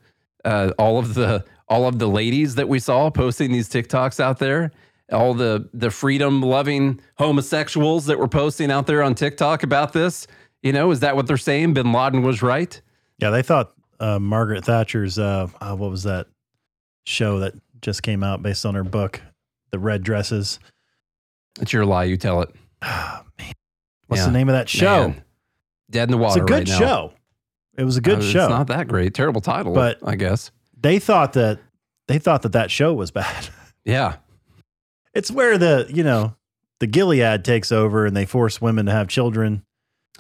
[0.45, 4.39] Uh, all of the all of the ladies that we saw posting these TikToks out
[4.39, 4.71] there,
[5.11, 10.27] all the the freedom loving homosexuals that were posting out there on TikTok about this,
[10.63, 11.75] you know, is that what they're saying?
[11.75, 12.81] Bin Laden was right.
[13.19, 16.27] Yeah, they thought uh, Margaret Thatcher's uh, uh, what was that
[17.07, 19.21] show that just came out based on her book,
[19.71, 20.59] The Red Dresses.
[21.61, 22.05] It's your lie.
[22.05, 22.51] You tell it.
[22.83, 23.53] Oh, man.
[24.09, 24.27] What's yeah.
[24.27, 25.09] the name of that show?
[25.09, 25.25] Man.
[25.91, 26.43] Dead in the water.
[26.43, 27.13] It's a good right show.
[27.77, 28.45] It was a good uh, show.
[28.45, 29.15] It's not that great.
[29.15, 31.61] Terrible title, but I guess they thought that
[32.09, 33.49] they thought that that show was bad.
[33.87, 34.17] Yeah,
[35.13, 36.37] it's where the you know
[36.81, 39.63] the Gilead takes over and they force women to have children.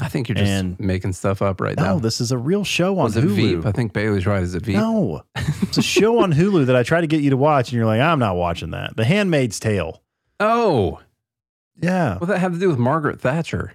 [0.01, 1.95] I think you're just and making stuff up right no, now.
[1.95, 3.25] No, this is a real show on Was Hulu.
[3.25, 3.67] It Veep?
[3.67, 4.43] I think Bailey's right.
[4.43, 4.77] Is it Veep?
[4.77, 5.23] No,
[5.63, 7.87] it's a show on Hulu that I try to get you to watch, and you're
[7.87, 8.97] like, I'm not watching that.
[8.97, 10.03] The Handmaid's Tale.
[10.41, 11.01] Oh,
[11.81, 12.19] yeah.
[12.19, 13.75] What that have to do with Margaret Thatcher?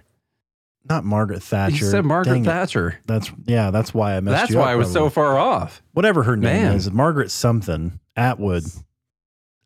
[0.88, 1.84] Not Margaret Thatcher.
[1.84, 2.88] You said Margaret Dang Thatcher.
[2.90, 2.96] It.
[3.06, 3.70] That's yeah.
[3.70, 5.82] That's why I messed That's why up, I was so far off.
[5.92, 6.76] Whatever her name Man.
[6.76, 8.64] is, Margaret something Atwood.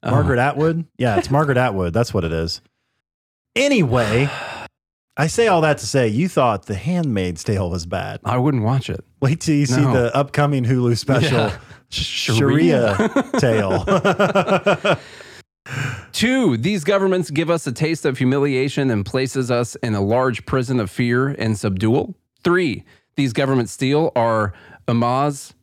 [0.03, 0.11] Oh.
[0.11, 0.87] Margaret Atwood.
[0.99, 1.95] Yeah, it's Margaret Atwood.
[1.95, 2.61] That's what it is.
[3.57, 4.29] Anyway.
[5.17, 8.21] I say all that to say you thought The Handmaid's Tale was bad.
[8.25, 9.05] I wouldn't watch it.
[9.21, 9.77] Wait till you no.
[9.77, 11.59] see the upcoming Hulu special yeah.
[11.91, 12.97] Sharia,
[13.39, 13.85] Tale.
[16.13, 20.45] Two, these governments give us a taste of humiliation and places us in a large
[20.47, 22.17] prison of fear and subdual.
[22.43, 24.53] Three, these governments steal our
[24.89, 25.55] Amaz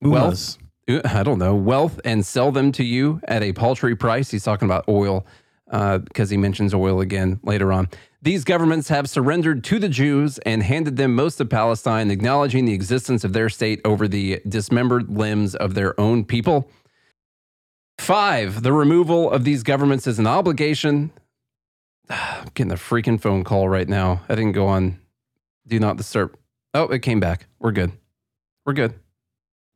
[0.00, 0.58] wealth.
[0.88, 4.30] I don't know, wealth and sell them to you at a paltry price.
[4.30, 5.26] He's talking about oil
[5.66, 7.88] because uh, he mentions oil again later on.
[8.26, 12.72] These governments have surrendered to the Jews and handed them most of Palestine, acknowledging the
[12.72, 16.68] existence of their state over the dismembered limbs of their own people.
[18.00, 21.12] Five, the removal of these governments is an obligation.
[22.10, 24.22] I'm getting a freaking phone call right now.
[24.28, 24.98] I didn't go on
[25.64, 26.36] do not disturb.
[26.74, 27.46] Oh, it came back.
[27.60, 27.92] We're good.
[28.64, 28.94] We're good.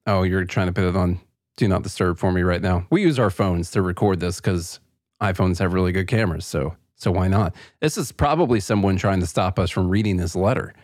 [0.06, 1.20] Oh, you're trying to put it on
[1.56, 2.88] do not disturb for me right now.
[2.90, 4.80] We use our phones to record this because
[5.22, 6.46] iPhones have really good cameras.
[6.46, 7.54] So so why not?
[7.80, 10.74] This is probably someone trying to stop us from reading this letter.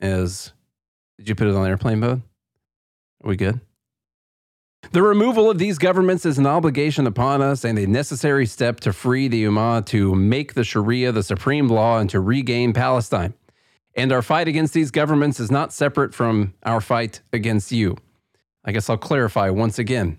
[0.00, 0.52] Is
[1.18, 2.22] did you put it on airplane mode?
[3.22, 3.60] Are we good?
[4.90, 8.92] The removal of these governments is an obligation upon us and a necessary step to
[8.92, 13.32] free the Ummah to make the Sharia the supreme law and to regain Palestine.
[13.94, 17.96] And our fight against these governments is not separate from our fight against you.
[18.64, 20.18] I guess I'll clarify once again.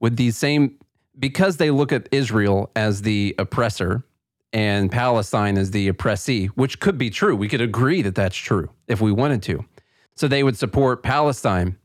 [0.00, 0.78] With these same
[1.18, 4.04] because they look at Israel as the oppressor
[4.52, 7.34] and Palestine as the oppressee, which could be true.
[7.34, 9.64] We could agree that that's true if we wanted to.
[10.16, 11.76] So they would support Palestine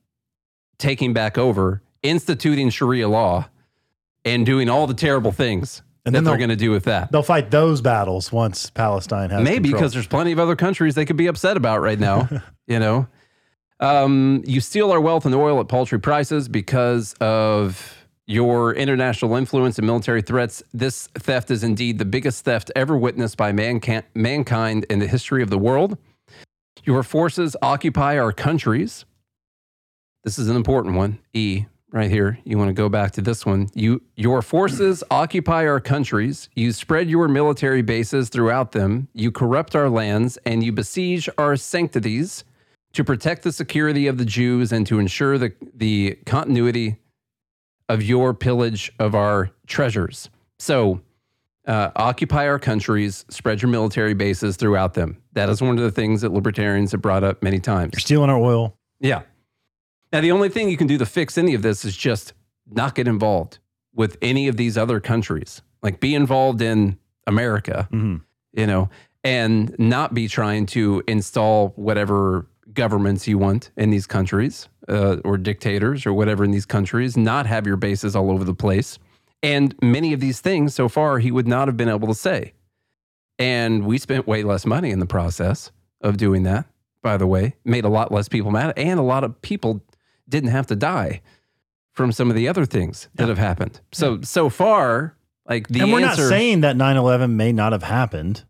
[0.77, 3.49] taking back over, instituting Sharia law,
[4.23, 7.11] and doing all the terrible things and that they're going to do with that.
[7.11, 11.05] They'll fight those battles once Palestine has maybe because there's plenty of other countries they
[11.05, 12.29] could be upset about right now.
[12.67, 13.07] you know,
[13.79, 17.98] um, you steal our wealth and oil at paltry prices because of
[18.29, 23.37] your international influence and military threats, this theft is indeed the biggest theft ever witnessed
[23.37, 25.97] by manca- mankind in the history of the world.
[26.83, 29.03] Your forces occupy our countries.
[30.23, 31.17] This is an important one.
[31.33, 31.65] E.
[31.91, 32.37] right here.
[32.43, 33.69] You want to go back to this one.
[33.73, 36.49] You your forces occupy our countries.
[36.53, 39.07] You spread your military bases throughout them.
[39.15, 42.43] You corrupt our lands and you besiege our sanctities
[42.93, 46.97] to protect the security of the Jews and to ensure the the continuity
[47.89, 50.29] of your pillage of our treasures.
[50.59, 51.01] So,
[51.67, 55.17] uh, occupy our countries, spread your military bases throughout them.
[55.33, 57.91] That is one of the things that libertarians have brought up many times.
[57.93, 58.77] You're stealing our oil.
[58.99, 59.23] Yeah.
[60.13, 62.33] Now, the only thing you can do to fix any of this is just
[62.71, 63.59] not get involved
[63.93, 65.61] with any of these other countries.
[65.83, 66.97] Like, be involved in
[67.27, 68.21] America, Mhm.
[68.53, 68.89] you know,
[69.23, 75.37] and not be trying to install whatever governments you want in these countries uh, or
[75.37, 78.99] dictators or whatever in these countries, not have your bases all over the place.
[79.41, 82.53] And many of these things so far he would not have been able to say.
[83.37, 85.71] And we spent way less money in the process
[86.01, 86.65] of doing that,
[87.01, 88.73] by the way, made a lot less people mad.
[88.75, 89.81] And a lot of people
[90.27, 91.21] didn't have to die
[91.93, 93.79] from some of the other things that have happened.
[93.93, 95.15] So, so far,
[95.47, 98.43] like the and we're answer, not saying that 9-11 may not have happened.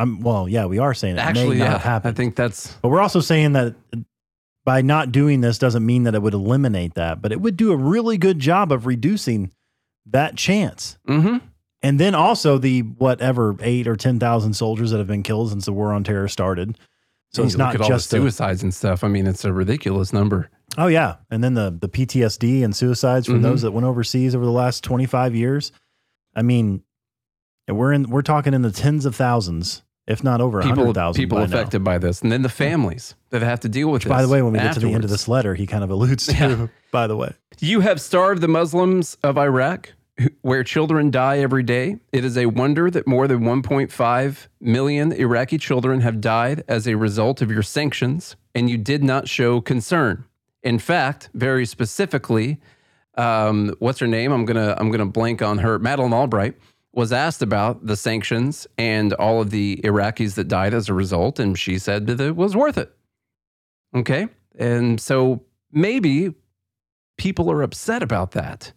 [0.00, 2.14] Um, well, yeah, we are saying it actually, may not yeah, have happened.
[2.14, 3.76] I think that's But we're also saying that
[4.64, 7.72] by not doing this doesn't mean that it would eliminate that, but it would do
[7.72, 9.50] a really good job of reducing
[10.06, 10.98] that chance.
[11.06, 11.36] hmm
[11.82, 15.66] And then also the whatever eight or ten thousand soldiers that have been killed since
[15.66, 16.78] the war on terror started.
[17.32, 19.02] So And it's not look at just all a, the suicides and stuff.
[19.04, 20.50] I mean, it's a ridiculous number.
[20.78, 23.42] oh yeah, and then the the PTSD and suicides from Mhm.
[23.42, 25.72] those that went overseas over the last twenty five years.
[26.34, 26.82] I mean,
[27.68, 30.94] we're in we're talking in the tens of thousands, if not over a People, hundred
[30.94, 31.22] thousand.
[31.22, 31.56] people by now.
[31.56, 34.28] affected by this, and then the families that have to deal with Which, by the
[34.28, 36.32] way, when we get to the end of this letter, he kind of alludes to.
[36.34, 36.66] Yeah.
[36.92, 39.92] By the way, You have starved the Muslims of Iraq,
[40.42, 41.96] where children die every day.
[42.12, 46.94] It is a wonder that more than 1.5 million Iraqi children have died as a
[46.94, 50.24] result of your sanctions, and you did not show concern.
[50.62, 52.60] In fact, very specifically,
[53.16, 54.30] um, what's her name?
[54.32, 55.78] I'm gonna I'm gonna blank on her.
[55.80, 56.54] Madeleine Albright
[56.94, 61.38] was asked about the sanctions and all of the Iraqis that died as a result,
[61.38, 62.94] and she said that it was worth it.
[63.94, 64.28] Okay,
[64.58, 66.34] and so maybe
[67.18, 68.72] people are upset about that,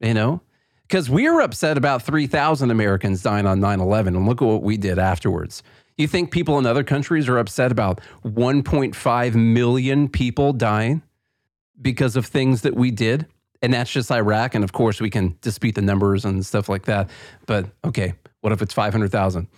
[0.00, 0.40] you know?
[0.82, 4.62] Because we were upset about 3,000 Americans dying on 9 11, and look at what
[4.62, 5.62] we did afterwards.
[5.96, 11.02] You think people in other countries are upset about 1.5 million people dying
[11.80, 13.26] because of things that we did?
[13.62, 14.54] And that's just Iraq.
[14.54, 17.10] And of course, we can dispute the numbers and stuff like that.
[17.46, 19.48] But okay, what if it's 500,000?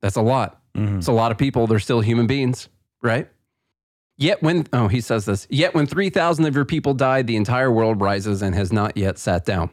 [0.00, 0.60] That's a lot.
[0.76, 0.98] Mhm.
[0.98, 1.66] It's a lot of people.
[1.66, 2.68] They're still human beings,
[3.02, 3.28] right?
[4.16, 7.70] Yet when, oh, he says this, yet when 3,000 of your people died, the entire
[7.70, 9.70] world rises and has not yet sat down.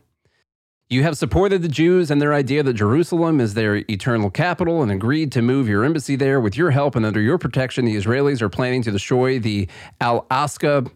[0.89, 4.91] You have supported the Jews and their idea that Jerusalem is their eternal capital and
[4.91, 6.41] agreed to move your embassy there.
[6.41, 9.69] With your help and under your protection, the Israelis are planning to destroy the
[10.01, 10.91] Al Aqsa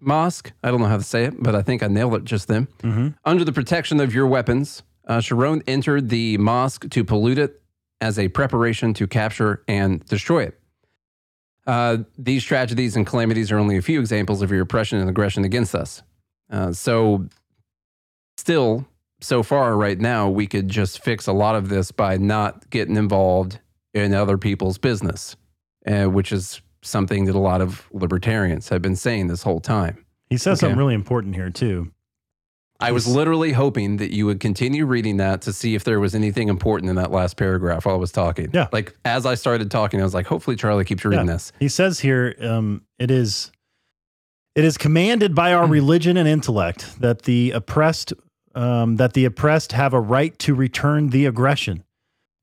[0.00, 0.52] Mosque.
[0.62, 2.68] I don't know how to say it, but I think I nailed it just then.
[3.24, 7.62] Under the protection of your weapons, uh, Sharon entered the mosque to pollute it
[8.00, 10.60] as a preparation to capture and destroy it.
[11.66, 15.44] Uh, these tragedies and calamities are only a few examples of your oppression and aggression
[15.44, 16.02] against us.
[16.50, 17.28] Uh, so,
[18.38, 18.86] still,
[19.20, 22.96] so far right now, we could just fix a lot of this by not getting
[22.96, 23.58] involved
[23.92, 25.36] in other people's business,
[25.86, 30.04] uh, which is something that a lot of libertarians have been saying this whole time.
[30.30, 30.66] he says Okay.
[30.66, 31.90] something really important here too.
[32.80, 36.14] I was literally hoping that you would continue reading that to see if there was
[36.14, 38.50] anything important in that last paragraph while I was talking.
[38.52, 38.68] Yeah.
[38.72, 41.32] Like as I started talking, I was like, hopefully Charlie keeps reading Yeah.
[41.32, 41.52] this.
[41.58, 43.50] He says here, um, it is
[44.54, 48.12] it is commanded by our religion and intellect that the oppressed
[48.54, 51.82] um, that the oppressed have a right to return the aggression.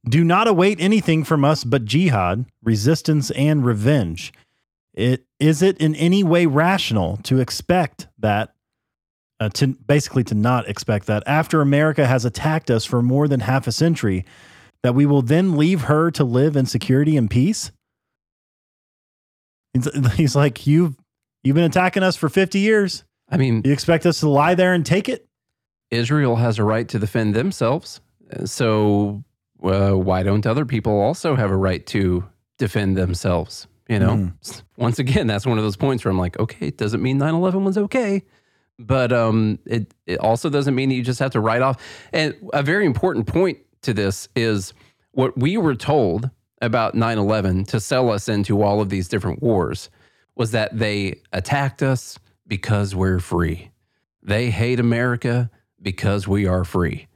[0.08, 4.32] Do not await anything from us but jihad, resistance, and revenge.
[4.94, 8.54] It is it in any way rational to expect that
[9.40, 13.42] uh, to basically to not expect that after America has attacked us for more than
[13.42, 14.26] half a century,
[14.84, 17.72] that we will then leave her to live in security and peace?
[19.74, 20.96] He's, like, you've
[21.44, 23.04] you've been attacking us for 50 years.
[23.30, 25.28] I mean, You expect us to lie there and take it?
[25.92, 28.02] Israel has a right to defend themselves.
[28.46, 29.24] So
[29.66, 32.24] uh, why don't other people also have a right to
[32.58, 33.68] defend themselves?
[33.90, 34.62] You know, Mhm.
[34.78, 37.34] once again, that's one of those points where I'm like, okay, it doesn't mean 9
[37.36, 38.24] 11 was okay.
[38.80, 41.78] But um, it, it also doesn't mean that you just have to write off.
[42.12, 44.74] And a very important point to this is
[45.12, 46.30] what we were told
[46.62, 49.90] about 9 11 to sell us into all of these different wars
[50.36, 53.72] was that they attacked us because we're free.
[54.24, 55.50] They hate America
[55.82, 57.08] because we are free.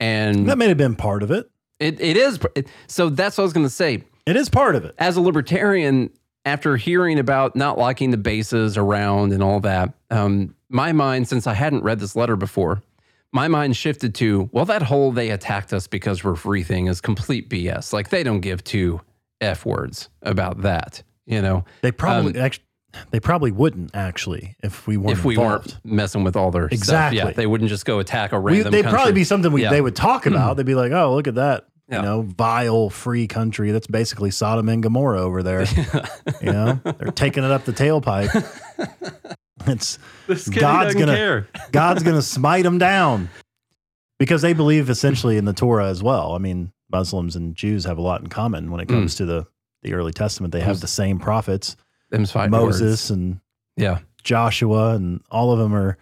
[0.00, 1.48] And That may have been part of it.
[1.80, 2.38] It, it is.
[2.54, 4.04] it- so that's what I was going to say.
[4.26, 4.94] It is part of it.
[4.98, 6.10] As a libertarian,
[6.46, 11.46] after hearing about not liking the bases around and all that, um, my mind, since
[11.46, 12.82] I hadn't read this letter before,
[13.32, 17.00] my mind shifted to, well, that whole they attacked us because we're free thing is
[17.00, 17.92] complete BS.
[17.92, 19.00] Like they don't give two
[19.40, 21.64] F words about that, you know?
[21.82, 22.64] They probably Um, actually
[23.10, 25.72] they probably wouldn't actually if we weren't if we involved.
[25.74, 27.18] weren't messing with all their Exactly.
[27.18, 27.28] stuff.
[27.30, 29.70] Yeah, they wouldn't just go attack a We, random they'd probably be something we, Yeah.
[29.70, 30.56] they would talk about.
[30.56, 31.96] They'd be like, "Oh, look at that, Yeah.
[31.96, 35.64] you know, vile free country that's basically Sodom and Gomorrah over there."
[36.42, 38.30] you know, they're taking it up the tailpipe.
[39.66, 41.48] it's This God's gonna care.
[41.72, 43.28] God's gonna smite them down
[44.18, 46.32] because they believe essentially in the Torah as well.
[46.34, 48.94] I mean, Muslims and Jews have a lot in common when it Mm.
[48.94, 49.46] comes to the
[49.82, 50.52] the early Testament.
[50.52, 51.76] They have the same prophets,
[52.10, 53.10] Them's fighting Moses words.
[53.10, 53.40] and
[53.76, 53.98] Yeah.
[54.22, 55.96] Joshua, and all of them are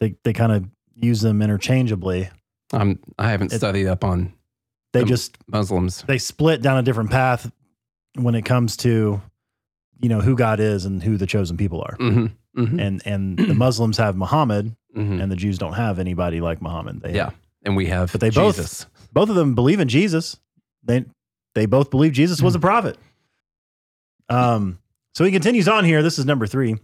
[0.00, 2.28] they they kind of use them interchangeably.
[2.72, 4.32] I'm, I haven't It- studied up on
[4.92, 6.02] They Um, just Muslims.
[6.06, 7.50] they split down a different path
[8.14, 9.20] when it comes to
[9.98, 11.96] you know who God is and who the chosen people are.
[11.98, 16.40] hmm hmm And and the Muslims have Muhammad hmm and the Jews don't have anybody
[16.40, 17.00] like Muhammad.
[17.02, 17.30] They Yeah.
[17.64, 20.38] And we have But they both- both of them believe in Jesus.
[20.82, 21.04] They
[21.54, 22.98] they both believe Jesus was a prophet.
[24.28, 24.78] Um
[25.16, 26.02] so he continues on here.
[26.02, 26.76] This is number 3.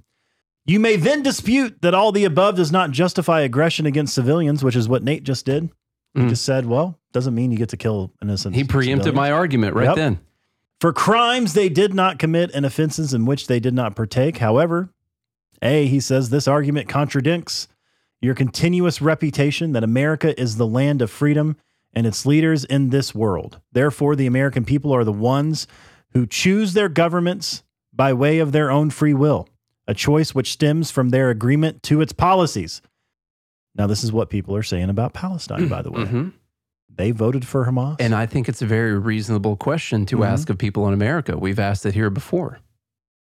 [0.64, 4.74] You may then dispute that all the above does not justify aggression against civilians, which
[4.74, 5.68] is what Nate just did.
[6.14, 6.28] He Mm.
[6.30, 9.16] just said, well, doesn't mean you get to kill innocent He preempted civilians.
[9.16, 9.96] my argument right Yep.
[9.96, 10.18] then.
[10.80, 14.38] for crimes they did not commit and offenses in which they did not partake.
[14.38, 14.88] However,
[15.60, 17.68] A, he says this argument contradicts
[18.22, 21.56] your continuous reputation that America is the land of freedom
[21.92, 23.60] and its leaders in this world.
[23.72, 25.66] Therefore, the American people are the ones
[26.14, 29.48] who choose their governments by way of their own free will,
[29.86, 32.82] a choice which stems from their agreement to its policies.
[33.74, 36.04] Now, this is what people are saying about Palestine, by the way.
[36.04, 36.32] Mhm.
[36.94, 37.96] They voted for Hamas.
[38.00, 40.26] And I think it's a very reasonable question to Mhm.
[40.26, 41.38] ask of people in America.
[41.38, 42.58] We've asked it here before.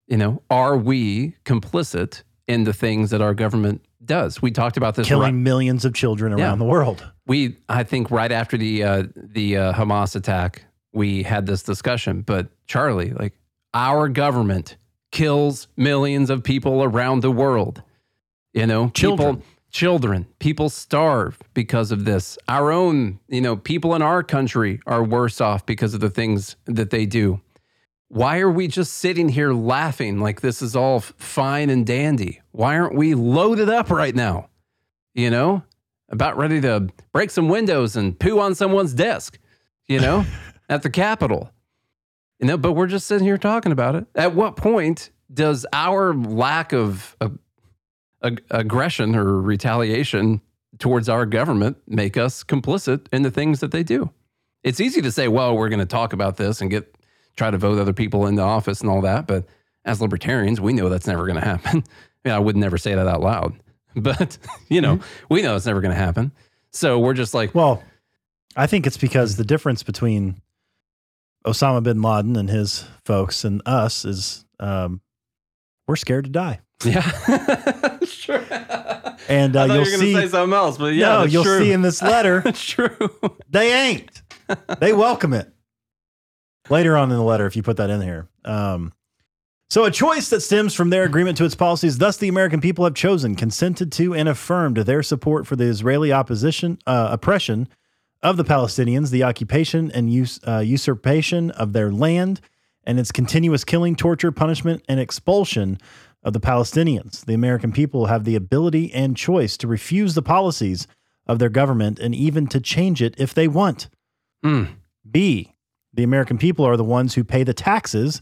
[0.07, 4.41] You know, are we complicit in the things that our government does?
[4.41, 6.45] We talked about this killing right- millions of children Yeah.
[6.45, 7.05] around the world.
[7.27, 12.23] we I think right after the uh, the uh, Hamas attack, we had this discussion.
[12.23, 13.33] But Charlie, like
[13.73, 14.77] our government
[15.11, 17.83] kills millions of people around the world.
[18.53, 19.35] You know, Children.
[19.37, 22.37] people, children, people starve because of this.
[22.47, 26.55] Our own, you know, people in our country are worse off because of the things
[26.65, 27.39] that they do.
[28.09, 32.41] Why are we just sitting here laughing like this is all fine and dandy?
[32.51, 34.49] Why aren't we loaded up right now?
[35.13, 35.63] You know,
[36.09, 39.39] about ready to break some windows and poo on someone's desk,
[39.87, 40.25] you know,
[40.69, 41.51] at the Capitol.
[42.41, 44.05] Know, but we're just sitting here talking about it.
[44.15, 47.29] At what point does our lack of uh,
[48.23, 50.41] ag- aggression or retaliation
[50.79, 54.09] towards our government make us complicit in the things that they do?
[54.63, 56.95] It's easy to say, well, we're going to talk about this and get
[57.35, 59.45] try to vote other people into office and all that, but
[59.85, 61.83] as libertarians, we know that's never going to happen.
[62.25, 63.53] yeah, I would never say that out loud,
[63.95, 64.37] but
[64.69, 64.99] you know,
[65.29, 66.31] we know it's never going to happen.
[66.71, 67.83] So we're just like, Well,
[68.55, 70.41] I think it's because the difference between
[71.45, 75.01] Osama bin Laden and his folks and us is um,
[75.87, 76.59] we're scared to die.
[76.83, 78.43] yeah, sure.
[79.27, 81.21] And uh, I you'll you were going see, to say something else, but yeah, no,
[81.21, 81.59] that's you'll true.
[81.59, 82.97] see in this letter, That's true.
[83.49, 84.21] they ain't.
[84.79, 85.51] They welcome it.
[86.69, 88.27] Later on in the letter, if you put that in here.
[88.45, 88.93] Um,
[89.69, 92.83] so, a choice that stems from their agreement to its policies, thus, the American people
[92.83, 97.69] have chosen, consented to, and affirmed their support for the Israeli opposition, uh, oppression
[98.23, 102.41] of the Palestinians, the occupation and us- uh, usurpation of their land,
[102.83, 105.77] and its continuous killing, torture, punishment, and expulsion
[106.23, 107.25] of the Palestinians.
[107.25, 110.87] The American people have the ability and choice to refuse the policies
[111.27, 113.89] of their government and even to change it if they want.
[114.43, 114.75] Mm.
[115.09, 115.53] B,
[115.93, 118.21] the American people are the ones who pay the taxes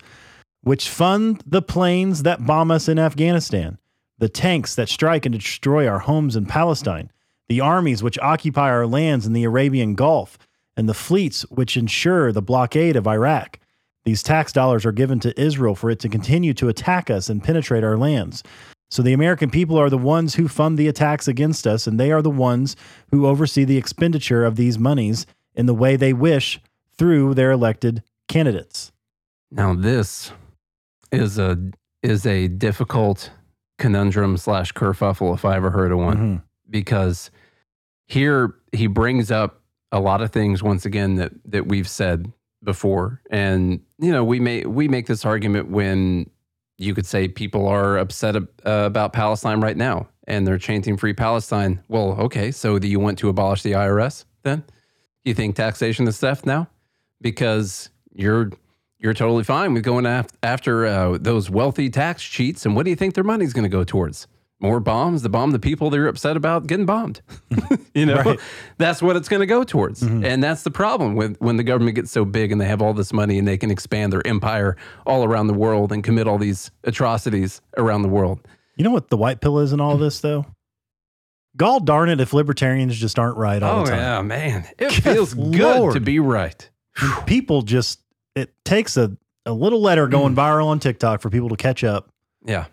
[0.62, 3.78] which fund the planes that bomb us in Afghanistan,
[4.18, 7.12] the tanks that strike and destroy our homes in Palestine,
[7.50, 10.38] the armies which occupy our lands in the Arabian Gulf,
[10.78, 13.60] and the fleets which ensure the blockade of Iraq.
[14.06, 17.44] These tax dollars are given to Israel for it to continue to attack us and
[17.44, 18.44] penetrate our lands.
[18.90, 22.12] So the American people are the ones who fund the attacks against us, and they
[22.12, 22.76] are the ones
[23.12, 26.62] who oversee the expenditure of these monies in the way they wish
[26.98, 28.92] through their elected candidates.
[29.52, 30.32] Now this
[31.12, 31.58] is a
[32.02, 33.32] is a difficult
[33.78, 36.18] conundrum slash kerfuffle if I ever heard of one.
[36.18, 36.42] Mhm.
[36.70, 37.32] because
[38.10, 42.32] here he brings up a lot of things once again that that we've said
[42.64, 46.30] before and you know we may we make this argument when
[46.78, 51.14] you could say people are upset uh, about Palestine right now and they're chanting free
[51.14, 54.64] Palestine well okay so do you want to abolish the IRS then
[55.24, 56.68] you think taxation is theft now
[57.22, 58.52] because you're
[59.00, 62.66] you're totally fine with going af- after uh, those wealthy tax cheats.
[62.66, 64.28] And what do you think their money's going to go towards?
[64.62, 67.22] More bombs to bomb the people they're upset about getting bombed.
[67.94, 68.40] you know, Right.
[68.78, 70.02] that's what it's going to go towards.
[70.02, 72.94] And that's the problem with when the government gets so big and they have all
[72.94, 76.38] this money and they can expand their empire all around the world and commit all
[76.38, 78.46] these atrocities around the world.
[78.76, 80.46] You know what the white pill is in all this, though?
[81.58, 84.00] Gall darn it if libertarians just aren't right all Oh, the time.
[84.00, 84.68] yeah, man.
[84.78, 86.70] It feels good to be right.
[87.26, 88.02] People just,
[88.36, 90.12] it takes a, a little letter Mm.
[90.12, 92.10] going viral on TikTok for people to catch up
[92.46, 92.66] Yeah.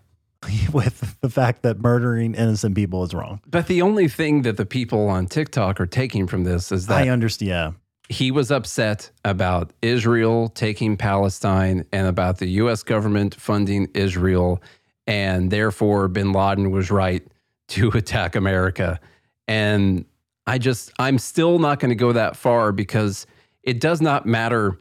[0.73, 3.41] with the fact that murdering innocent people is wrong.
[3.47, 7.03] But the only thing that the people on TikTok are taking from this is that
[7.03, 7.49] I understand.
[7.49, 7.73] Yeah.
[8.09, 14.63] he was upset about Israel taking Palestine and about the US government funding Israel.
[15.07, 17.27] And therefore, bin Laden was right
[17.69, 19.01] to attack America.
[19.49, 20.05] And
[20.47, 23.27] I just, I'm still not going to go that far because
[23.63, 24.79] it does not matter.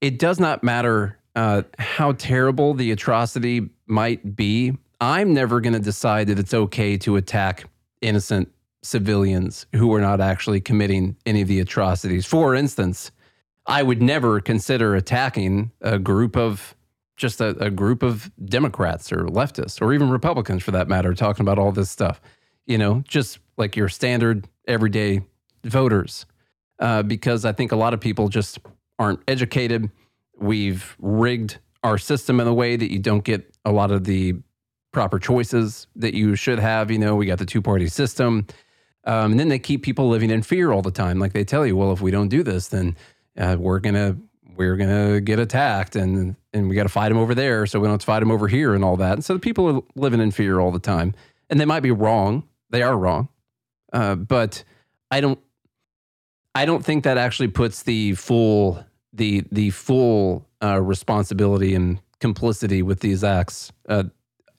[0.00, 4.76] It does not matter uh, how terrible the atrocity might be.
[5.00, 7.64] I'm never going to decide that it's okay to attack
[8.00, 8.50] innocent
[8.82, 12.26] civilians who are not actually committing any of the atrocities.
[12.26, 13.10] For instance,
[13.66, 16.74] I would never consider attacking a group of
[17.16, 21.42] just a, a group of Democrats or leftists or even Republicans for that matter talking
[21.42, 22.20] about all this stuff.
[22.66, 25.22] You know, just like your standard everyday
[25.64, 26.26] voters.
[26.78, 28.58] Uh, because I think a lot of people just
[28.98, 29.90] aren't educated.
[30.38, 34.34] We've rigged our system in a way that you don't get a lot of the
[34.92, 36.90] proper choices that you should have.
[36.90, 38.46] You know, we got the two party system.
[39.06, 41.18] Um, and then they keep people living in fear all the time.
[41.18, 42.96] Like they tell you, well, if we don't do this, then
[43.38, 44.16] uh, we're gonna
[44.56, 47.88] we're gonna get attacked, and and we got to fight them over there, so we
[47.88, 49.14] don't fight them over here, and all that.
[49.14, 51.14] And so the people are living in fear all the time,
[51.50, 52.44] and they might be wrong.
[52.70, 53.28] They are wrong,
[53.92, 54.64] uh, but
[55.10, 55.38] I don't
[56.54, 62.82] I don't think that actually puts the full the the full uh, responsibility and complicity
[62.82, 64.04] with these acts uh,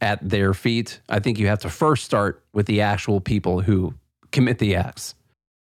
[0.01, 0.99] at their feet.
[1.10, 3.93] I think you have to first start with the actual people who
[4.32, 5.16] commit the acts,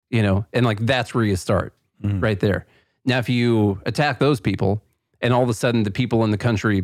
[0.10, 1.74] you know, and like that's where you start
[2.04, 2.22] Mhm.
[2.22, 2.66] right there.
[3.06, 4.84] Now, if you attack those people,
[5.22, 6.84] and all of a sudden the people in the country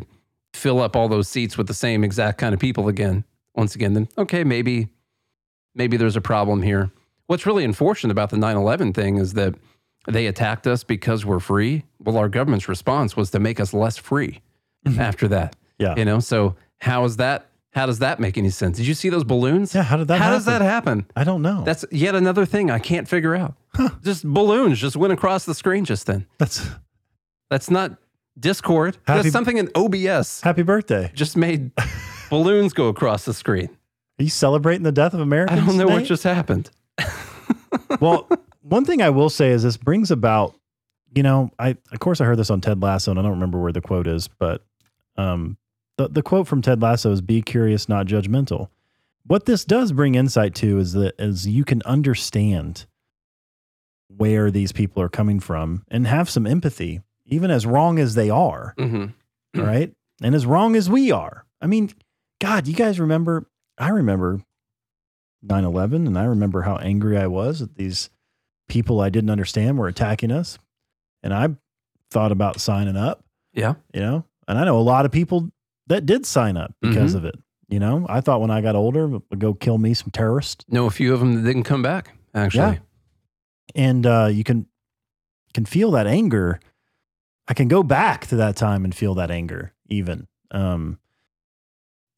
[0.53, 3.23] fill up all those seats with the same exact kind of people again,
[3.55, 4.87] once again, then okay, maybe
[5.75, 6.91] maybe there's a problem here.
[7.27, 9.55] What's really unfortunate about the 9/11 thing is that
[10.07, 11.83] they attacked us because we're free.
[11.99, 14.41] Well, our government's response was to make us less free
[14.85, 14.99] Mm-hmm.
[14.99, 15.55] after that.
[15.79, 15.95] Yeah.
[15.95, 18.77] You know, so how is that how does that make any sense?
[18.77, 19.73] Did you see those balloons?
[19.73, 21.07] Yeah, how did that How does that happen?
[21.15, 21.63] I don't know.
[21.63, 23.55] That's yet another thing I can't figure out.
[24.03, 26.27] Just balloons just went across the screen just then.
[26.37, 26.67] That's
[27.49, 27.97] That's not
[28.39, 28.97] Discord.
[29.07, 31.11] Happy- That's something in OBS happy birthday.
[31.15, 31.71] just made
[32.29, 33.69] balloons go across the screen.
[34.19, 35.53] Are you celebrating the death of America?
[35.53, 36.69] I don't know what just happened.
[37.99, 38.27] well,
[38.61, 40.55] one thing I will say is this brings about,
[41.15, 43.59] you know, I of course I heard this on Ted Lasso, and I don't remember
[43.59, 44.63] where the quote is, but
[45.17, 45.57] um,
[45.97, 48.69] the the quote from Ted Lasso is "Be curious, not judgmental."
[49.25, 52.85] What this does bring insight to is that as you can understand
[54.09, 58.29] where these people are coming from and have some empathy, even as wrong as they
[58.29, 59.05] are, hmm
[59.55, 59.93] right?
[60.21, 61.45] And as wrong as we are.
[61.61, 61.91] I mean,
[62.41, 63.45] God, you guys remember?
[63.77, 64.41] I remember
[65.41, 68.09] 9 11, and I remember how angry I was at these
[68.67, 70.57] people I didn't understand were attacking us.
[71.21, 71.49] And I
[72.11, 73.75] thought about signing up, Yeah.
[73.93, 74.25] you know?
[74.47, 75.49] And I know a lot of people
[75.87, 77.17] that did sign up because Mhm.
[77.17, 77.35] of it.
[77.69, 80.63] You know, I thought when I got older, would go kill me some terrorists.
[80.69, 82.73] Know a few of them that didn't come back, actually.
[82.75, 82.79] Yeah.
[83.75, 84.67] And uh, you can
[85.53, 86.59] can feel that anger.
[87.47, 90.27] I can go back to that time and feel that anger, even.
[90.51, 90.97] Um,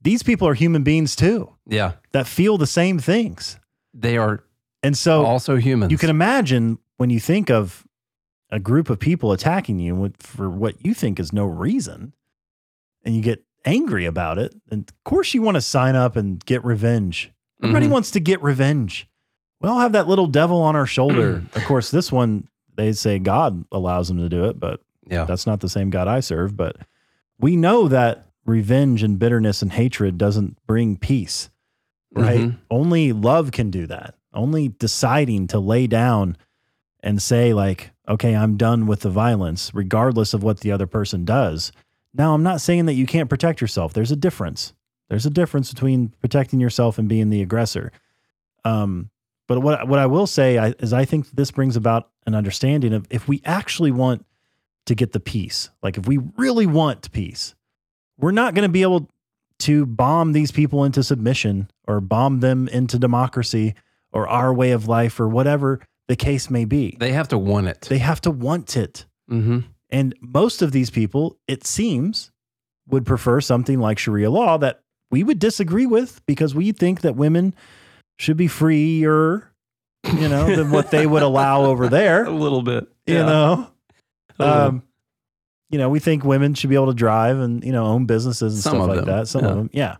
[0.00, 1.92] these people are human beings too Yeah.
[2.12, 3.58] that feel the same things.
[3.94, 4.44] They are
[4.82, 5.90] And so also humans.
[5.90, 7.84] you can imagine when you think of
[8.50, 12.14] a group of people attacking you with, for what you think is no reason,
[13.04, 14.54] and you get angry about it.
[14.70, 17.32] And of course, you want to sign up and get revenge.
[17.62, 17.90] Everybody Mhm.
[17.90, 19.08] wants to get revenge.
[19.60, 21.42] We all have that little devil on our shoulder.
[21.54, 24.80] of course, this one, they say God allows them to do it, but
[25.10, 25.24] Yeah.
[25.24, 26.56] that's not the same God I serve.
[26.56, 26.76] But
[27.38, 31.50] we know that revenge and bitterness and hatred doesn't bring peace,
[32.12, 32.50] right?
[32.50, 32.58] Mhm.
[32.70, 34.14] Only love can do that.
[34.32, 36.36] Only deciding to lay down
[37.00, 41.24] and say, like, okay, I'm done with the violence, regardless of what the other person
[41.24, 41.72] does.
[42.14, 43.92] Now, I'm not saying that you can't protect yourself.
[43.92, 44.72] There's a difference.
[45.08, 47.92] There's a difference between protecting yourself and being the aggressor.
[48.64, 49.10] Um,
[49.46, 52.92] but what what I will say I, is, I think this brings about an understanding
[52.92, 54.26] of if we actually want
[54.86, 57.54] to get the peace, like if we really want peace,
[58.18, 59.08] we're not going to be able
[59.60, 63.74] to bomb these people into submission or bomb them into democracy
[64.12, 66.96] or our way of life or whatever the case may be.
[66.98, 67.82] They have to want it.
[67.82, 69.06] They have to want it.
[69.28, 72.30] hmm And most of these people, it seems,
[72.88, 74.80] would prefer something like Sharia law that
[75.10, 77.54] we would disagree with because we think that women
[78.18, 79.50] should be freer,
[80.04, 82.24] you know, than what they would allow over there.
[82.26, 82.86] A little bit.
[83.06, 83.24] You Yeah.
[83.26, 83.70] know,
[84.38, 84.82] um,
[85.70, 88.54] you know, we think women should be able to drive and you know own businesses
[88.54, 89.28] and Some stuff like them, that.
[89.28, 89.50] Some yeah.
[89.50, 89.96] of them, yeah,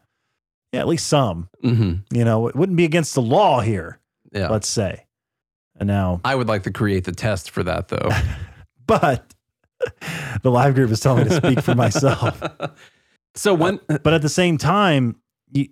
[0.73, 1.49] yeah, at least some.
[1.63, 2.05] Mhm.
[2.13, 3.99] You know, it wouldn't be against the law here.
[4.33, 4.49] Yeah.
[4.49, 5.05] Let's say,
[5.79, 8.11] and now, I would like to create the test for that though.
[8.87, 9.33] but
[10.43, 12.43] the live group is telling me to speak for myself.
[13.35, 15.17] so when uh, But at the same time,
[15.53, 15.69] you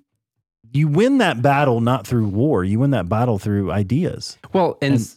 [0.72, 2.62] you win that battle not through war.
[2.64, 5.14] You win that battle through ideas, well and, And-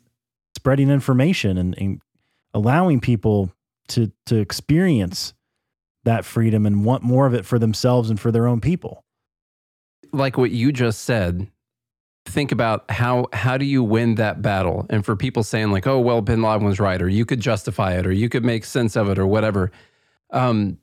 [0.58, 2.02] spreading information, and, and
[2.54, 3.52] allowing people
[3.90, 5.34] to to experience
[6.06, 9.04] that freedom and want more of it for themselves and for their own people.
[10.14, 11.48] like what you just said,
[12.30, 14.86] think about how how do you win that battle?
[14.90, 17.94] And for people saying like, "Oh, well, Bin Laden was right," or you could justify
[17.94, 19.72] it, or you could make sense of it, or whatever,
[20.32, 20.78] um,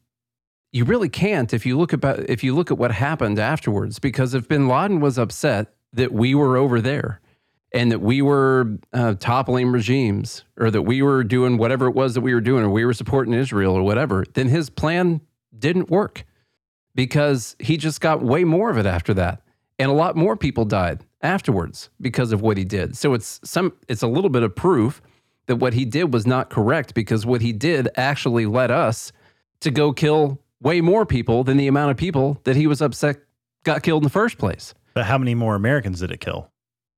[0.72, 3.98] you really can't if you look about if you look at what happened afterwards.
[3.98, 7.20] Because if Bin Laden was upset that we were over there
[7.72, 12.14] and that we were uh, toppling regimes, or that we were doing whatever it was
[12.14, 15.20] that we were doing, or we were supporting Israel, or whatever, then his plan
[15.58, 16.24] didn't work
[16.94, 19.42] because he just got way more of it after that
[19.78, 23.72] and a lot more people died afterwards because of what he did so it's some
[23.88, 25.00] it's a little bit of proof
[25.46, 29.12] that what he did was not correct because what he did actually led us
[29.60, 33.16] to go kill way more people than the amount of people that he was upset
[33.64, 36.50] got killed in the first place But how many more Americans did it kill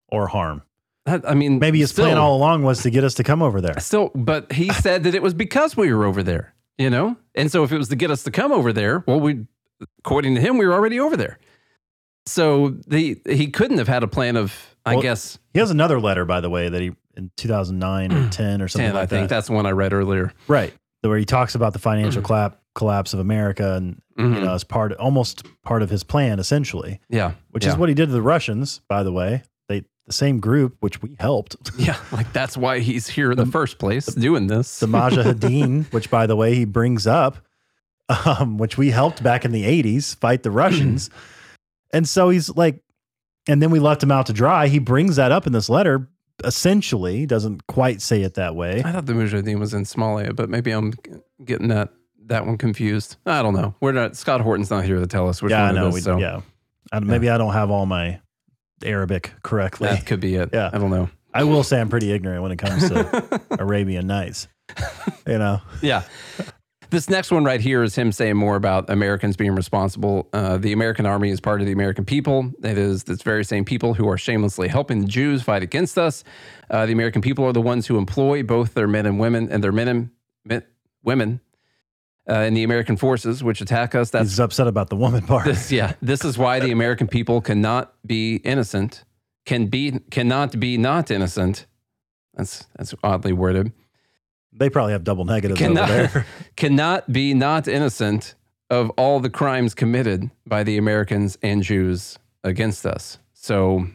[0.08, 0.62] or harm?
[1.06, 3.60] I mean Maybe his still, plan all along was to get us to come over
[3.60, 3.78] there.
[3.80, 7.50] still but he said that it was because we were over there you know and
[7.52, 9.46] so if it was to get us to come over there well we
[10.00, 11.38] according to him we were already over there
[12.28, 14.54] so the he couldn't have had a plan of
[14.86, 18.28] i Well, guess He has another letter, by the way, that he in 2009 or
[18.30, 20.72] 10 or something 10 like i think that's the one i read earlier right,
[21.02, 24.44] where he talks about the financial collapse collapse of America and you Mhm.
[24.44, 27.70] know as part almost part of his plan essentially, yeah which yeah.
[27.72, 28.80] is what he did to the Russians.
[28.88, 31.56] By the way, they the same group which we helped.
[31.76, 36.08] yeah like that's why he's here in the, first place doing this the Mujahideen, which
[36.08, 37.38] by the way he brings up,
[38.26, 41.10] um, which we helped back in the 80s fight the Russians.
[41.92, 42.82] And so he's like,
[43.48, 44.68] and then we left him out to dry.
[44.68, 46.08] He brings that up in this letter,
[46.44, 48.82] essentially, doesn't quite say it that way.
[48.84, 50.92] i thought the mujahideen was in somalia but maybe i'm
[51.44, 51.88] getting that
[52.26, 55.40] that one confused i don't know we're not scott horton's not here to tell us
[55.42, 55.86] which yeah, I know.
[55.86, 56.40] it is we, so Yeah.
[56.92, 58.20] I, maybe I don't have all my
[58.84, 59.88] Arabic correctly.
[59.88, 60.70] that could be it Yeah.
[60.72, 64.48] i don't know I will say I'm pretty ignorant when it comes to Arabian Nights.
[65.26, 66.02] You know, Yeah.
[66.90, 70.26] This next one right here is him saying more about Americans being responsible.
[70.32, 72.50] Uh, the American army is part of the American people.
[72.62, 76.24] It is this very same people who are shamelessly helping the Jews fight against us.
[76.70, 79.62] Uh, the American people are the ones who employ both their men and women and
[79.62, 80.10] their men and
[80.46, 80.62] men,
[81.02, 81.40] women
[82.28, 84.08] uh, in the American forces, which attack us.
[84.08, 85.44] That's he's upset about the woman part.
[85.44, 85.92] this, yeah.
[86.00, 89.04] This is why the American people cannot be innocent,
[89.44, 91.66] can be cannot be not innocent.
[92.32, 93.72] That's that's oddly worded
[94.58, 96.26] They probably have double negatives cannot, over there.
[96.56, 98.34] cannot be not innocent
[98.70, 103.18] of all the crimes committed by the Americans and Jews against us.
[103.32, 103.86] So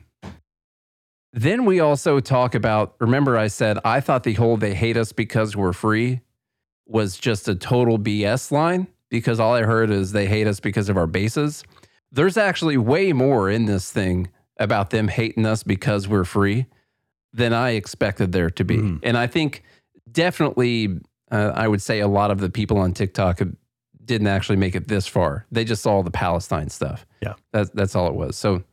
[1.32, 5.12] then we also talk about remember, I said I thought the whole they hate us
[5.12, 6.22] because we're free
[6.86, 10.90] was just a total BS line because all I heard is they hate us because
[10.90, 11.64] of our bases.
[12.12, 16.68] There's actually way more in this thing about them hating us because we're free
[17.34, 18.78] than I expected there to be.
[18.78, 19.00] Mhm.
[19.02, 19.64] And I think
[20.14, 21.00] definitely,
[21.32, 23.42] uh, I would say a lot of the people on TikTok
[24.06, 25.46] didn't actually make it this far.
[25.52, 27.06] They just saw the Palestine stuff.
[27.22, 27.34] Yeah.
[27.52, 28.36] That's, that's all it was.
[28.38, 28.64] So,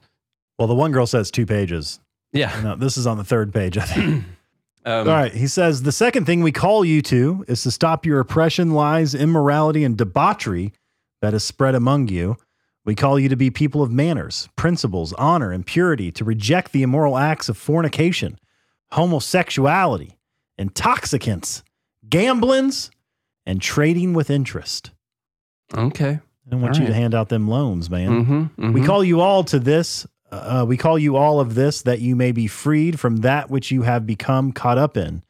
[0.58, 2.00] Well, the one girl says two pages.
[2.32, 2.60] yeah.
[2.62, 4.24] No, this is on the third page, I think.
[4.24, 4.24] Um,
[4.86, 5.32] All right.
[5.32, 9.14] He says the second thing we call you to is to stop your oppression, lies,
[9.14, 10.72] immorality, and debauchery
[11.20, 12.36] that is spread among you.
[12.86, 16.82] We call you to be people of manners, principles, honor, and purity, to reject the
[16.82, 18.38] immoral acts of fornication,
[18.92, 20.16] homosexuality,
[20.60, 21.64] intoxicants,
[22.08, 22.90] gamblings,
[23.46, 24.90] and trading with interest.
[25.74, 26.20] Okay.
[26.50, 28.24] I want All you to hand out them loans, man.
[28.24, 30.06] Mm-hmm, We call you all to this.
[30.30, 33.70] Uh, we call you all of this that you may be freed from that which
[33.70, 35.22] you have become caught up in,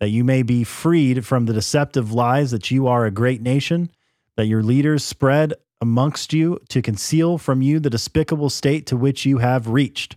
[0.00, 3.90] that you may be freed from the deceptive lies that you are a great nation,
[4.36, 9.24] that your leaders spread amongst you to conceal from you the despicable state to which
[9.24, 10.16] you have reached.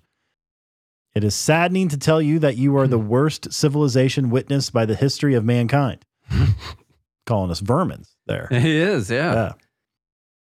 [1.15, 3.07] It is saddening to tell you that you are the hmm.
[3.07, 6.05] worst civilization witnessed by the history of mankind.
[7.25, 8.47] Calling us vermins there.
[8.51, 9.33] It is, yeah.
[9.33, 9.51] Yeah.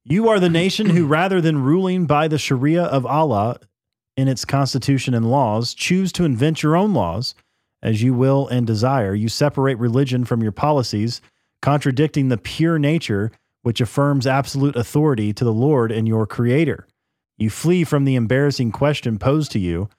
[0.06, 3.60] You are the nation who, rather than ruling by the Sharia of Allah
[4.16, 7.36] in its constitution and laws, choose to invent your own laws
[7.82, 9.14] as you will and desire.
[9.14, 11.22] You separate religion from your policies,
[11.62, 16.88] contradicting the pure nature which affirms absolute authority to the Lord and your Creator.
[17.38, 19.90] You flee from the embarrassing question posed to you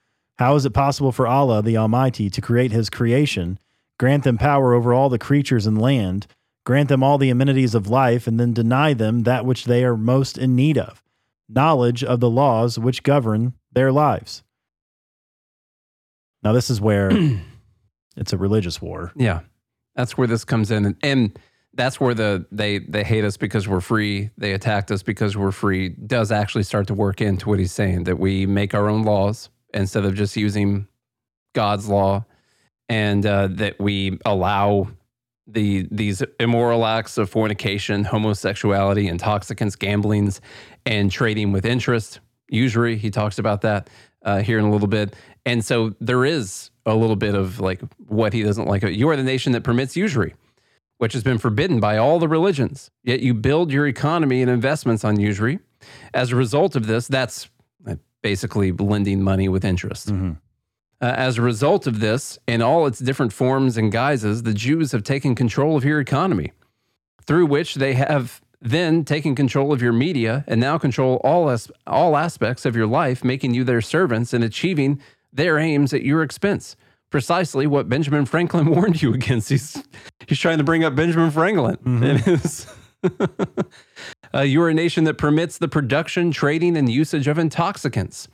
[0.41, 3.59] How is it possible for Allah, the Almighty, to create His creation,
[3.99, 6.27] grant them power over all the creatures in land,
[6.65, 9.99] grant them all the amenities of life, and then deny them that which they are
[9.99, 11.03] most in need of
[11.47, 14.43] knowledge of the laws which govern their lives?
[16.43, 17.11] Now, this is where
[18.17, 19.13] it's a religious war.
[19.15, 19.41] Yeah,
[19.95, 21.39] that's where this comes in, and, and
[21.75, 24.31] that's where the they they hate us because we're free.
[24.39, 25.91] They attacked us because we're free.
[25.91, 29.51] Does actually start to work into what he's saying that we make our own laws
[29.75, 30.87] instead of just using
[31.55, 32.25] God's law,
[32.89, 34.89] and uh, that we allow
[35.47, 40.41] the these immoral acts of fornication, homosexuality, intoxicants, gamblings,
[40.87, 42.21] and trading with interest.
[42.49, 43.89] Usury, he talks about that
[44.25, 45.15] uh, here in a little bit.
[45.47, 48.83] And so there is a little bit of like what he doesn't like.
[48.83, 50.35] You are the nation that permits usury,
[50.99, 52.91] which has been forbidden by all the religions.
[53.05, 55.61] Yet you build your economy and investments on usury.
[56.13, 57.49] As a result of this, that's
[58.23, 60.11] basically lending money with interest.
[61.03, 64.93] Uh, as a result of this, in all its different forms and guises, the Jews
[64.93, 66.53] have taken control of your economy,
[67.25, 71.71] through which they have then taken control of your media and now control all as,
[71.87, 75.01] all aspects of your life, making you their servants and achieving
[75.33, 76.77] their aims at your expense.
[77.09, 79.49] Precisely what Benjamin Franklin warned you against.
[79.49, 79.83] He's
[80.27, 82.67] he's trying to bring up Benjamin Franklin in his.
[84.35, 88.29] Uh, you are a nation that permits the production, trading, and usage of intoxicants.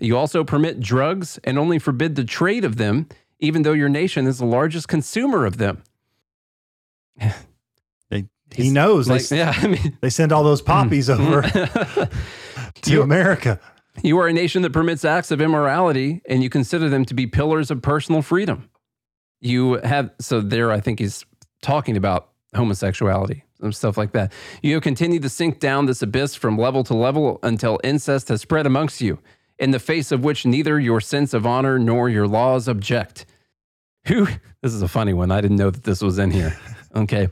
[0.00, 3.06] You also permit drugs and only forbid the trade of them,
[3.38, 5.82] even though your nation is the largest consumer of them.
[8.10, 8.28] They,
[8.64, 9.08] he knows.
[9.08, 11.40] Like, they, yeah, I mean, they send all those poppies over
[12.82, 13.58] to You- America.
[14.02, 17.26] you are a nation that permits acts of immorality, and you consider them to be
[17.26, 18.68] pillars of personal freedom.
[19.40, 20.70] You have so there.
[20.70, 21.24] I think he's
[21.62, 24.32] talking about homosexuality and stuff like that.
[24.62, 28.40] You have continued to sink down this abyss from level to level until incest has
[28.40, 29.18] spread amongst you,
[29.58, 33.26] in the face of which neither your sense of honor nor your laws object.
[34.06, 34.26] Who?
[34.62, 35.32] This is a funny one.
[35.32, 36.56] I didn't know that this was in here.
[36.94, 37.30] Okay.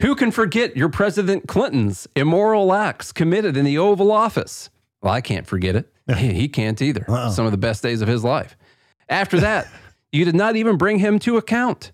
[0.00, 4.70] Who can forget your President Clinton's immoral acts committed in the Oval Office?
[5.02, 5.92] Well, I can't forget it.
[6.16, 7.04] He, he can't either.
[7.06, 7.30] Uh-uh.
[7.30, 8.56] Some of the best days of his life.
[9.10, 9.68] After that,
[10.12, 11.92] you did not even bring him to account.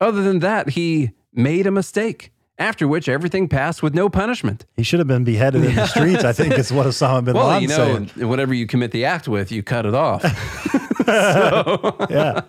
[0.00, 2.30] Other than that, he made a mistake.
[2.56, 4.64] After which, everything passed with no punishment.
[4.76, 6.22] He should have been beheaded in the streets.
[6.22, 8.28] I think is what Osama bin Well, Laden you know, saying.
[8.28, 10.22] whatever you commit the act with, you cut it off.
[11.04, 12.40] So, yeah,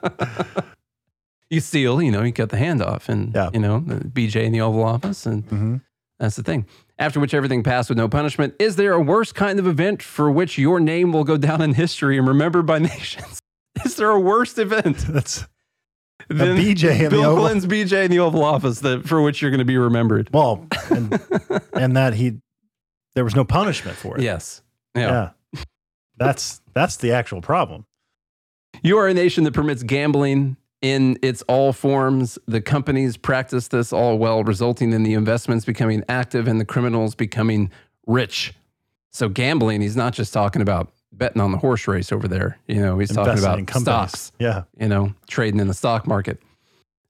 [1.49, 3.49] you steal, you know, you cut the hand off, and Yeah.
[3.53, 5.81] you know, the BJ in the Oval Office, and Mhm.
[6.19, 6.65] that's the thing.
[6.97, 8.53] After which everything passed with no punishment.
[8.57, 11.73] Is there a worse kind of event for which your name will go down in
[11.73, 13.39] history and remembered by nations?
[13.83, 15.45] Is there a worse event that's
[16.27, 19.41] than BJ in the Bill Oval- Clinton's BJ in the Oval Office that for which
[19.41, 20.29] you're going to be remembered?
[20.33, 21.19] well, and,
[21.73, 22.39] and that he
[23.15, 24.23] there was no punishment for it.
[24.23, 24.61] Yes.
[24.95, 25.31] Yeah.
[25.53, 25.61] yeah.
[26.17, 27.85] That's that's the actual problem.
[28.83, 32.37] You are a nation that permits gambling in its all forms.
[32.47, 37.15] The companies practice this all well, resulting in the investments becoming active and the criminals
[37.15, 37.71] becoming
[38.05, 38.53] rich.
[39.11, 42.59] So gambling, he's not just talking about betting on the horse race over there.
[42.67, 44.31] You know, he's talking about stocks.
[44.39, 44.63] Yeah.
[44.79, 46.39] You know, trading in the stock market.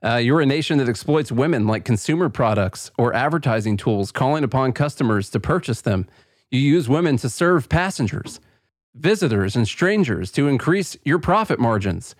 [0.03, 4.71] Uh, you're a nation that exploits women like consumer products or advertising tools, calling upon
[4.71, 6.07] customers to purchase them.
[6.51, 8.39] You use women to serve passengers,
[8.93, 12.15] visitors, and strangers to increase your profit margins.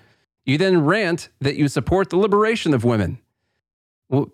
[0.46, 3.20] You then rant that you support the liberation of women.
[4.10, 4.32] Well,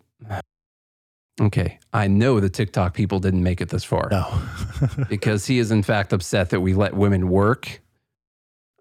[1.39, 4.41] okay, I know the TikTok people didn't make it this far No.
[5.09, 7.81] because he is in fact upset that we let women work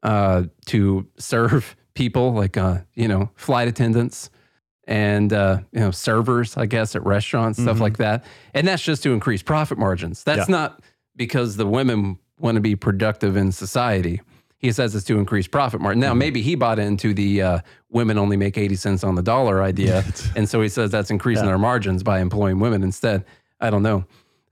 [0.03, 4.31] uh, to serve people like uh, you know flight attendants
[4.87, 7.81] and uh, you know servers, I guess, at restaurants, stuff Mhm.
[7.81, 8.25] like that.
[8.55, 10.25] And that's just to increase profit margins.
[10.25, 10.57] That's Yeah.
[10.57, 10.83] not
[11.17, 14.21] because the women want to be productive in society.
[14.61, 16.01] He says it's to increase profit margin.
[16.01, 16.09] Mm-hmm.
[16.11, 17.59] Now, maybe he bought into the uh,
[17.91, 20.05] women only make 80 cents on the dollar idea.
[20.37, 21.53] and so he says that's increasing Yeah.
[21.53, 23.25] our margins by employing women instead.
[23.61, 24.05] I don't know.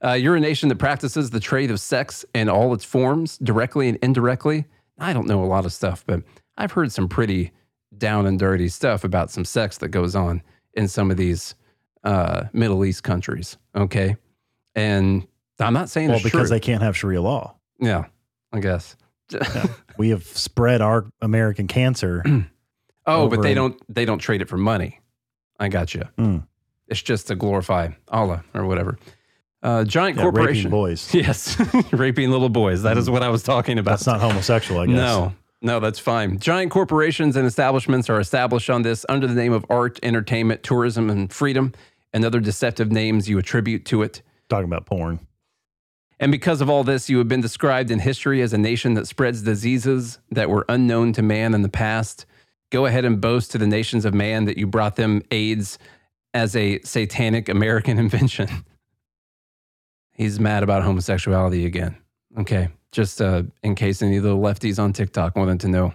[0.04, 3.88] Uh, you're a nation that practices the trade of sex in all its forms, directly
[3.88, 4.64] and indirectly.
[4.98, 6.22] I don't know a lot of stuff, but
[6.56, 7.52] I've heard some pretty
[7.96, 10.42] down and dirty stuff about some sex that goes on
[10.74, 11.54] in some of these
[12.04, 13.56] uh, Middle East countries.
[13.74, 14.16] Okay.
[14.74, 15.26] And
[15.60, 16.56] I'm not saying well, because true.
[16.56, 17.56] they can't have Sharia law.
[17.80, 18.04] yeah,
[18.52, 18.96] I guess.
[19.98, 22.22] We have spread our American cancer.
[23.10, 25.00] Oh, but they don't they don't trade it for money.
[25.58, 26.02] I got you.
[26.18, 26.46] Mm.
[26.88, 28.98] It's just to glorify Allah or whatever.
[29.62, 30.70] Uh, giant Yeah, raping corporation.
[30.70, 31.08] boys.
[31.14, 31.58] Yes,
[31.92, 32.82] raping little boys.
[32.82, 33.92] That is what I was talking about.
[33.92, 34.94] That's not homosexual, I guess.
[34.94, 36.38] No, no, that's fine.
[36.38, 41.08] Giant corporations and establishments are established on this under the name of art, entertainment, tourism,
[41.08, 41.72] and freedom.
[42.12, 44.20] and other deceptive names you attribute to it.
[44.50, 45.18] Talking about porn.
[46.20, 49.06] And because of all this, you have been described in history as a nation that
[49.06, 52.26] spreads diseases that were unknown to man in the past.
[52.70, 55.78] Go ahead and boast to the nations of man that you brought them AIDS
[56.34, 58.48] as a satanic American invention.
[60.12, 61.96] He's mad about homosexuality again.
[62.36, 65.94] Okay, just uh, in case any of the lefties on TikTok wanted to know.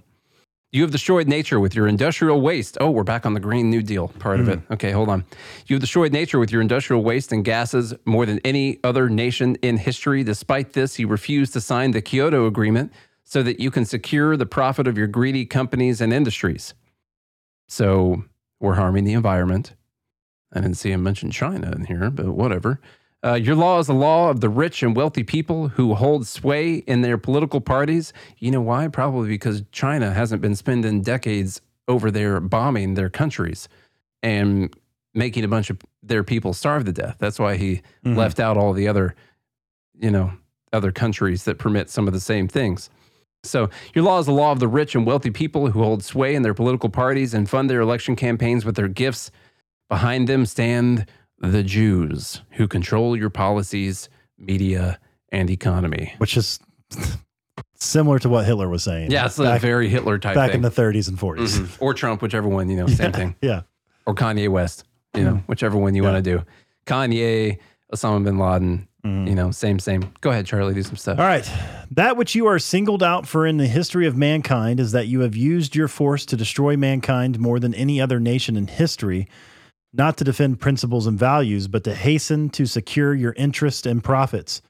[0.73, 2.79] You have destroyed nature with your industrial waste.
[2.81, 4.59] Oh, we're back on the Green New Deal part of it.
[4.59, 4.73] Mm.
[4.73, 5.23] Okay, hold on.
[5.67, 9.55] You have destroyed nature with your industrial waste and gases more than any other nation
[9.61, 10.23] in history.
[10.23, 12.91] Despite this, you refuse to sign the Kyoto Agreement
[13.23, 16.73] so that you can secure the profit of your greedy companies and industries.
[17.67, 18.23] So
[18.59, 19.75] we're harming the environment.
[20.51, 22.79] I didn't see him mention China in here, but whatever.
[23.23, 26.75] Uh, your law is the law of the rich and wealthy people who hold sway
[26.75, 28.11] in their political parties.
[28.37, 28.89] You know why?
[28.89, 33.69] Probably because China hasn't been spending decades over there bombing their countries
[34.21, 34.75] and
[35.13, 37.15] making a bunch of their people starve to death.
[37.19, 39.15] That's why he left out all the other,
[39.97, 40.33] you know,
[40.73, 42.89] other countries that permit some of the same things.
[43.45, 46.33] So, your law is the law of the rich and wealthy people who hold sway
[46.33, 49.31] in their political parties and fund their election campaigns with their gifts.
[49.89, 51.05] Behind them stand
[51.43, 54.97] the Jews who control your policies, media,
[55.29, 56.13] and economy.
[56.17, 56.59] which is
[57.75, 59.11] similar to what Hitler was saying.
[59.11, 60.57] Yeah, it's a very Hitler type back thing.
[60.57, 61.59] in the 30s and 40s.
[61.59, 61.77] Mhm.
[61.81, 63.35] Or Trump, whichever one, you know, same thing.
[63.41, 63.61] Yeah.
[64.05, 64.85] Or Kanye West,
[65.15, 66.11] you know, whichever one you Yeah.
[66.13, 66.43] want to do.
[66.85, 67.57] Kanye,
[67.93, 69.27] Osama bin Laden, Mhm.
[69.27, 70.11] you know, same, same.
[70.21, 71.19] Go ahead, Charlie, do some stuff.
[71.19, 71.49] All right.
[71.91, 75.19] That which you are singled out for in the history of mankind is that you
[75.21, 79.27] have used your force to destroy mankind more than any other nation in history,
[79.93, 84.61] not to defend principles and values, but to hasten to secure your interest and profits.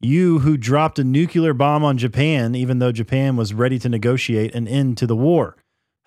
[0.00, 4.54] You who dropped a nuclear bomb on Japan, even though Japan was ready to negotiate
[4.54, 5.56] an end to the war.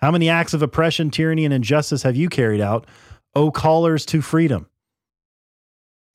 [0.00, 2.86] How many acts of oppression, tyranny, and injustice have you carried out,
[3.34, 4.66] O callers to freedom?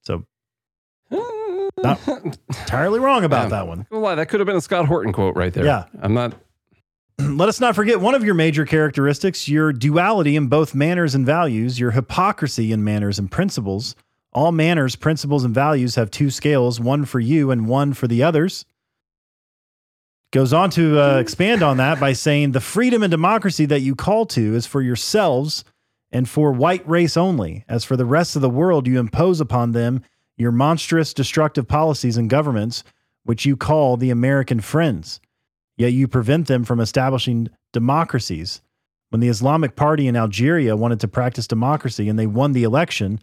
[0.02, 0.26] So,
[1.82, 2.00] not
[2.50, 3.88] entirely wrong about Um, that one.
[3.90, 5.66] Well, that could have been a Scott Horton quote right there.
[5.66, 5.86] Yeah.
[6.02, 6.36] I'm not.
[7.30, 11.26] Let us not forget one of your major characteristics your duality in both manners and
[11.26, 13.94] values, your hypocrisy in manners and principles.
[14.32, 18.24] All manners, principles, and values have two scales, one for you and one for the
[18.24, 18.64] others.
[20.32, 23.96] Goes on to uh, expand on that by saying the freedom and democracy that you
[23.96, 25.66] call to is for yourselves
[26.12, 27.66] and for white race only.
[27.68, 30.04] As for the rest of the world, you impose upon them
[30.38, 32.86] your monstrous destructive policies and governments,
[33.24, 35.20] which you call the American friends
[35.80, 38.62] yet you prevent them from establishing democracies.
[39.10, 43.20] When the Islamic Party in Algeria wanted to practice democracy and they won the election,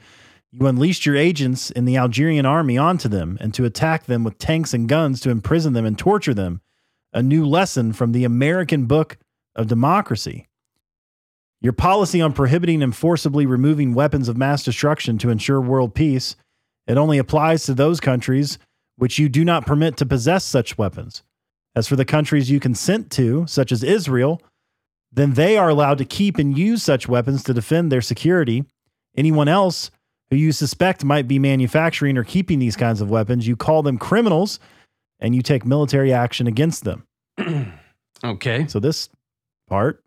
[0.51, 4.39] you unleashed your agents in the Algerian army onto them and to attack them with
[4.39, 6.63] tanks and guns to imprison them and torture them.
[7.13, 9.19] A new lesson from the American Book
[9.55, 10.49] of Democracy.
[11.61, 16.37] Your policy on prohibiting and forcibly removing weapons of mass destruction to ensure world peace,
[16.87, 18.59] it only applies to those countries
[18.97, 21.23] which you do not permit to possess such weapons.
[21.77, 24.43] As for the countries you consent to, such as Israel,
[25.13, 28.65] then they are allowed to keep and use such weapons to defend their security.
[29.17, 29.91] Anyone else
[30.31, 33.99] who you suspect might be manufacturing or keeping these kinds of weapons, you call them
[33.99, 34.59] criminals
[35.21, 37.07] and you take military action against them.
[38.25, 38.67] Okay.
[38.67, 39.11] So, this
[39.69, 40.03] part,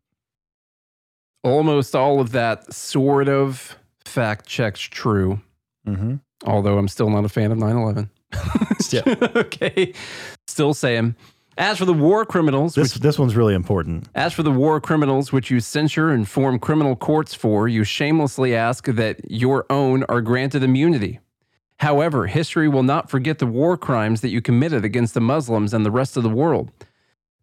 [1.44, 5.40] Almost all of that sort of fact checks true,
[5.88, 6.16] mm-hmm.
[6.44, 8.10] although I'm still not a fan of 9 11.
[8.92, 9.04] Yeah.
[9.36, 9.94] okay.
[10.48, 11.16] Still saying.
[11.60, 14.07] As for the war criminals, this, which this one's really important.
[14.16, 18.55] As for the war criminals which you censure and form criminal courts for, you shamelessly
[18.55, 21.20] ask that your own are granted immunity.
[21.80, 25.86] However, history will not forget the war crimes that you committed against the Muslims and
[25.86, 26.72] the rest of the world.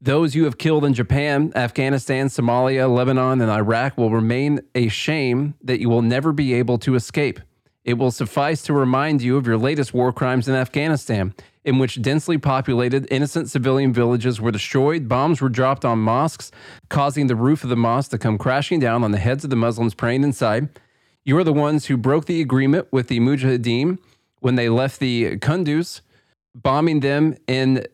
[0.00, 5.54] Those you have killed in Japan, Afghanistan, Somalia, Lebanon, and Iraq will remain a shame
[5.62, 7.38] that you will never be able to escape.
[7.84, 11.34] It will suffice to remind you of your latest war crimes in Afghanistan,
[11.66, 16.52] in which densely populated innocent civilian villages were destroyed, bombs were dropped on mosques,
[16.88, 19.56] causing the roof of the mosque to come crashing down on the heads of the
[19.56, 20.68] Muslims praying inside.
[21.24, 23.98] You are the ones who broke the agreement with the Mujahideen
[24.38, 26.02] when they left the Kunduz,
[26.54, 27.84] bombing them in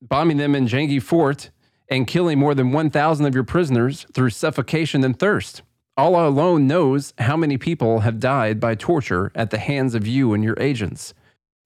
[0.00, 1.50] bombing them in Jangi Fort
[1.88, 5.62] and killing more than 1,000 of your prisoners through suffocation and thirst.
[5.96, 10.32] Allah alone knows how many people have died by torture at the hands of you
[10.32, 11.12] and your agents.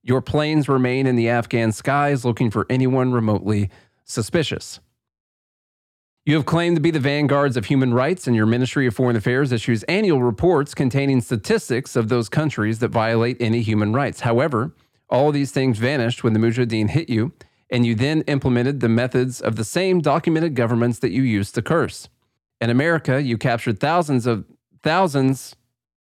[0.06, 3.70] Your planes remain in the Afghan skies looking for anyone remotely
[4.04, 4.78] suspicious.
[6.26, 9.16] You have claimed to be the vanguards of human rights, and your Ministry of Foreign
[9.16, 14.20] Affairs issues annual reports containing statistics of those countries that violate any human rights.
[14.20, 14.74] However,
[15.08, 17.32] all of these things vanished when the Mujahideen hit you,
[17.70, 21.62] and you then implemented the methods of the same documented governments that you used to
[21.62, 22.10] curse.
[22.60, 24.44] In America, you captured thousands of
[24.82, 25.56] thousands,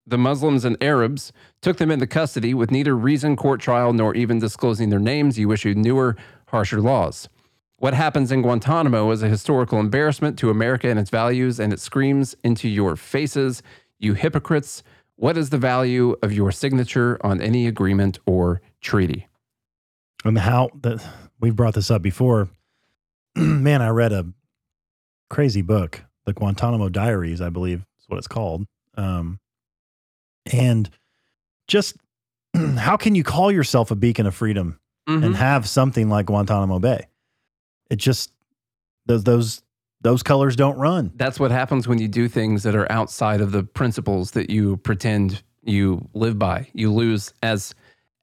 [0.07, 4.39] The Muslims and Arabs took them into custody with neither reason, court trial, nor even
[4.39, 5.37] disclosing their names.
[5.37, 6.15] You issued newer,
[6.47, 7.29] harsher laws.
[7.77, 11.79] What happens in Guantanamo is a historical embarrassment to America and its values, and it
[11.79, 13.63] screams into your faces,
[13.99, 14.83] you hypocrites.
[15.15, 19.27] What is the value of your signature on any agreement or treaty?
[20.25, 21.05] And how that
[21.39, 22.49] we've brought this up before.
[23.35, 24.27] Man, I read a
[25.29, 28.65] crazy book, the Guantanamo Diaries, I believe is what it's called.
[28.95, 29.39] Um,
[30.51, 30.89] and
[31.69, 31.95] just
[32.77, 35.23] how can you call yourself a beacon of freedom Mm-hmm.
[35.23, 37.07] and have something like Guantanamo Bay?
[37.89, 38.31] It just
[39.07, 39.63] those those
[40.01, 41.11] those colors don't run.
[41.15, 44.77] That's what happens when you do things that are outside of the principles that you
[44.77, 46.67] pretend you live by.
[46.73, 47.73] You lose as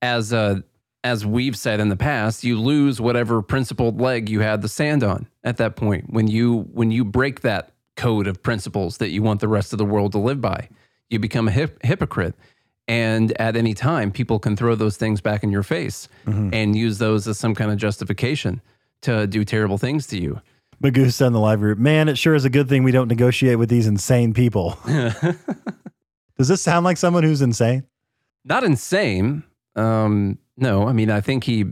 [0.00, 0.60] as uh,
[1.02, 5.02] as we've said in the past, you lose whatever principled leg you had the sand
[5.02, 6.10] on at that point.
[6.10, 9.78] When you when you break that code of principles that you want the rest of
[9.78, 10.68] the world to live by,
[11.10, 12.36] you become a hip, hypocrite.
[12.88, 16.98] And at any time, people can throw those things back in your face and use
[16.98, 18.60] those as some kind of justification
[19.02, 20.40] to do terrible things to you.
[20.82, 23.08] Magoo said in the live group, man, it sure is a good thing we don't
[23.08, 24.78] negotiate with these insane people.
[26.38, 27.84] Does this sound like someone who's insane?
[28.44, 29.42] not insane.
[29.74, 31.64] Um, no, I mean, I think he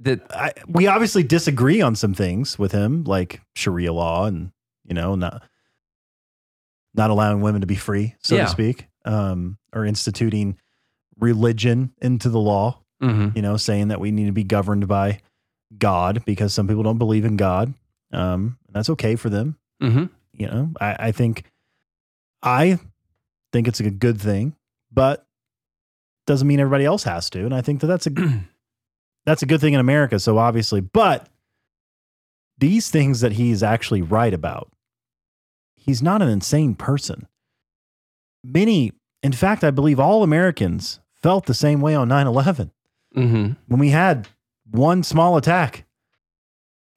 [0.00, 4.52] that I, we obviously disagree on some things with him, like Sharia law and
[4.84, 5.42] you know not
[6.94, 8.44] not allowing women to be free, so Yeah.
[8.44, 10.56] to speak, um, or instituting
[11.18, 12.80] religion into the law.
[13.02, 13.34] mhm.
[13.34, 15.20] You know, saying that we need to be governed by
[15.76, 17.72] God because some people don't believe in God.
[18.12, 19.56] Um, and that's okay for them.
[19.82, 20.10] Mhm.
[20.32, 21.44] You know, I, I think
[22.42, 22.78] I
[23.52, 24.54] think it's a good thing,
[24.92, 25.26] but
[26.26, 27.44] doesn't mean everybody else has to.
[27.44, 28.10] And I think that that's a
[29.26, 30.18] that's a good thing in America.
[30.18, 31.28] So obviously, but
[32.58, 34.72] these things that he's actually right about,
[35.76, 37.28] he's not an insane person.
[38.44, 38.92] Many,
[39.22, 42.70] in fact, I believe all Americans felt the same way on 9 11
[43.16, 43.56] Mhm.
[43.66, 44.28] when we had
[44.70, 45.84] one small attack.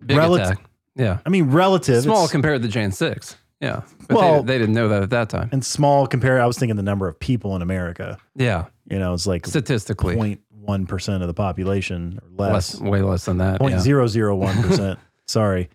[0.05, 0.59] big attack.
[0.95, 2.03] Yeah, I mean, relative.
[2.03, 3.37] small compared to Jan six.
[3.61, 5.49] Yeah, but Well- they, they didn't know that at that time.
[5.51, 6.41] and small compared.
[6.41, 8.17] I was thinking the number of people in America.
[8.35, 12.79] Yeah, You know, it's like statistically, 0.1 percent of the population or less.
[12.79, 13.59] less, way less than that.
[13.59, 13.79] Point yeah.
[13.79, 14.99] zero zero one percent.
[15.27, 15.69] Sorry.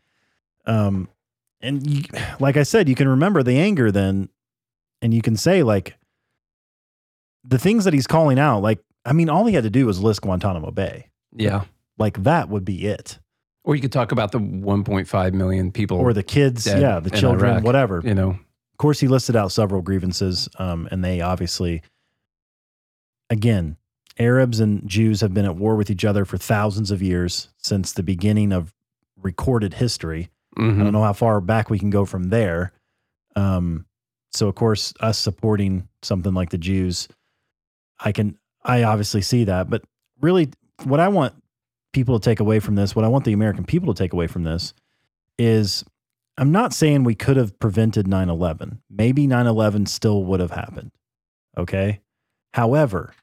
[0.66, 1.08] Um,
[1.60, 2.02] and you,
[2.40, 4.28] like I said, you can remember the anger then,
[5.00, 5.96] and you can say like
[7.46, 8.60] the things that he's calling out.
[8.60, 11.08] Like, I mean, all he had to do was list Guantanamo Bay.
[11.34, 11.62] Yeah,
[11.98, 13.18] Like that would be it,
[13.64, 17.52] or you could talk about the 1.5 million people, or the kids, yeah, the children,
[17.52, 17.64] Iraq.
[17.64, 18.00] whatever.
[18.04, 18.30] you know.
[18.30, 21.82] Of course, he listed out several grievances, um, and they obviously,
[23.30, 23.76] again,
[24.18, 27.92] Arabs and Jews have been at war with each other for thousands of years since
[27.92, 28.72] the beginning of
[29.20, 30.30] recorded history.
[30.56, 30.78] I Mhm.
[30.84, 32.72] don't know how far back we can go from there.
[33.34, 33.84] Um,
[34.32, 37.08] so, of course, us supporting something like the Jews,
[37.98, 39.70] I can, I obviously see that.
[39.70, 39.82] But
[40.20, 40.50] really,
[40.84, 41.34] what I want
[41.92, 44.26] people to take away from this, what I want the American people to take away
[44.26, 44.74] from this
[45.38, 45.84] is
[46.38, 48.82] I'm not saying we could have prevented 9 11.
[48.90, 50.90] Maybe 9 11 still would have happened.
[51.56, 52.00] Okay.
[52.52, 53.14] However,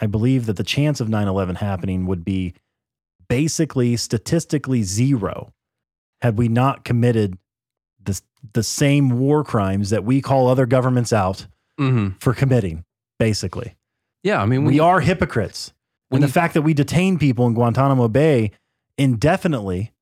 [0.00, 2.54] I believe that the chance of 9 11 happening would be
[3.28, 5.52] basically statistically zero
[6.22, 7.38] had we not committed
[8.02, 8.20] the,
[8.52, 11.46] the same war crimes that we call other governments out
[11.78, 12.20] Mhm.
[12.20, 12.84] for committing,
[13.18, 13.75] basically.
[14.26, 15.72] Yeah, I mean, We we are hypocrites.
[16.08, 18.50] when And the you- fact that we detain people in Guantanamo Bay
[18.98, 19.92] indefinitely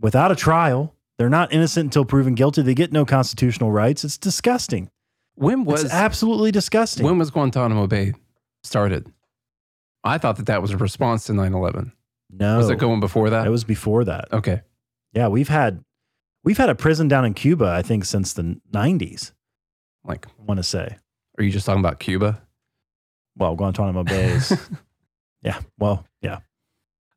[0.00, 2.60] without a trial, they're not innocent until proven guilty.
[2.62, 4.04] They get no constitutional rights.
[4.04, 4.90] It's disgusting.
[5.34, 7.06] When was it's absolutely disgusting.
[7.06, 8.12] when was Guantanamo Bay
[8.62, 9.10] started?
[10.04, 11.92] I thought that that was a response to 9/11.
[12.30, 13.46] no, Was it going before that?
[13.46, 14.30] It was before that.
[14.32, 14.60] okay.
[15.14, 15.82] Yeah, we've had
[16.44, 19.32] we've had a prison down in Cuba, I think, since the '90s.
[20.04, 20.96] Like, I want to say.
[21.38, 22.42] are you just talking about Cuba?
[23.36, 24.70] Well, Guantanamo Bay is.
[25.42, 25.60] yeah.
[25.78, 26.38] Well, yeah.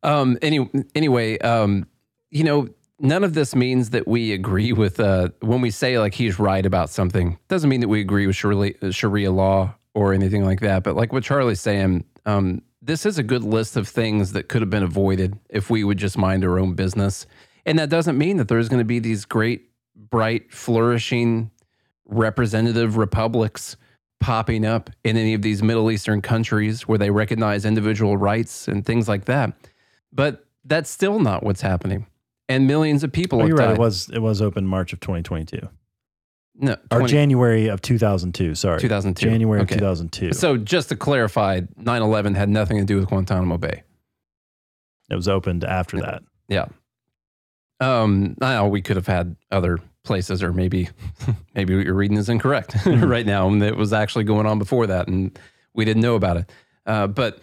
[0.03, 0.37] Um.
[0.41, 0.69] Any.
[0.93, 1.37] Anyway.
[1.39, 1.87] Um.
[2.31, 4.99] You know, none of this means that we agree with.
[4.99, 5.29] Uh.
[5.41, 8.91] When we say like he's right about something, doesn't mean that we agree with Sharia,
[8.91, 10.83] Sharia law or anything like that.
[10.83, 14.61] But like what Charlie's saying, um, this is a good list of things that could
[14.61, 17.25] have been avoided if we would just mind our own business.
[17.65, 21.49] And that doesn't mean that there's going to be these great, bright, flourishing
[22.05, 23.77] representative republics
[24.19, 28.85] popping up in any of these Middle Eastern countries where they recognize individual rights and
[28.85, 29.53] things like that.
[30.11, 32.07] But that's still not what's happening.
[32.49, 33.65] And millions of people Oh, you're right.
[33.67, 33.75] died.
[33.75, 35.67] It was it was open March of 2022
[36.57, 38.55] no, or January of 2002.
[38.55, 39.25] Sorry, 2002.
[39.29, 39.75] January Okay.
[39.75, 40.31] of 2002.
[40.33, 43.83] So just to clarify, 9/11 had nothing to do with Guantanamo Bay.
[45.09, 46.23] it was opened after that.
[46.47, 46.65] Yeah.
[47.79, 50.89] Um, I know we could have had other places, or maybe
[51.55, 54.87] maybe what you're reading is incorrect right now, and it was actually going on before
[54.87, 55.37] that, and
[55.73, 56.51] we didn't know about it.
[56.85, 57.41] Uh, but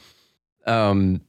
[0.67, 1.21] um,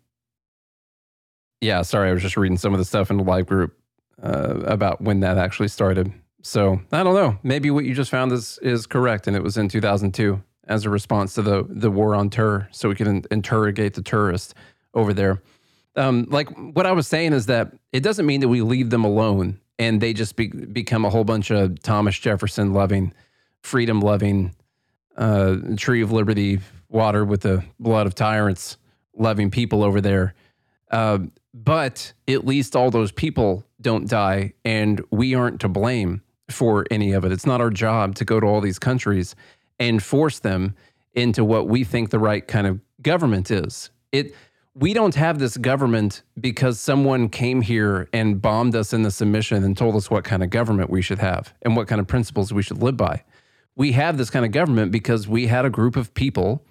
[1.62, 3.78] yeah, sorry, I was just reading some of the stuff in the live group
[4.22, 6.12] uh, about when that actually started.
[6.42, 7.40] So I don't know.
[7.42, 10.90] Maybe what you just found is is correct, and it was in 2002 as a
[10.90, 14.54] response to the the war on terror, so we can interrogate the terrorists
[14.94, 15.42] over there.
[15.96, 19.04] Um, like what I was saying is that it doesn't mean that we leave them
[19.04, 23.14] alone and they just be, become a whole bunch of Thomas Jefferson loving,
[23.62, 24.56] freedom loving,
[25.18, 26.60] uh, tree of liberty,
[26.90, 28.78] water with the blood of tyrants
[29.16, 30.34] loving people over there.
[30.92, 31.20] Uh,
[31.54, 37.12] but at least all those people don't die, and we aren't to blame for any
[37.14, 37.32] of it.
[37.32, 39.36] It's not our job to go to all these countries
[39.80, 40.76] and force them
[41.14, 43.92] into what we think the right kind of government is.
[44.12, 44.36] It
[44.76, 49.64] we don't have this government because someone came here and bombed us in the submission
[49.64, 52.52] and told us what kind of government we should have and what kind of principles
[52.52, 53.24] we should live by.
[53.76, 56.64] We have this kind of government because we had a group of people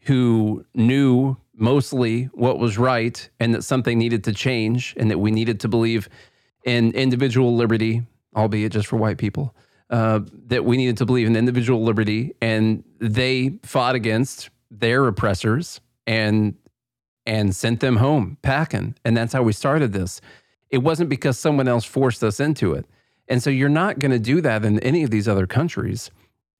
[0.00, 5.30] who knew mostly what was right and that something needed to change and that we
[5.30, 6.08] needed to believe
[6.64, 8.02] in individual liberty,
[8.36, 9.54] albeit just for white people,
[9.88, 12.34] uh, that we needed to believe in individual liberty.
[12.42, 16.54] And they fought against their oppressors and
[17.26, 18.94] and sent them home packing.
[19.04, 20.20] And that's how we started this.
[20.70, 22.86] It wasn't because someone else forced us into it.
[23.28, 26.10] And so you're not going to do that in any of these other countries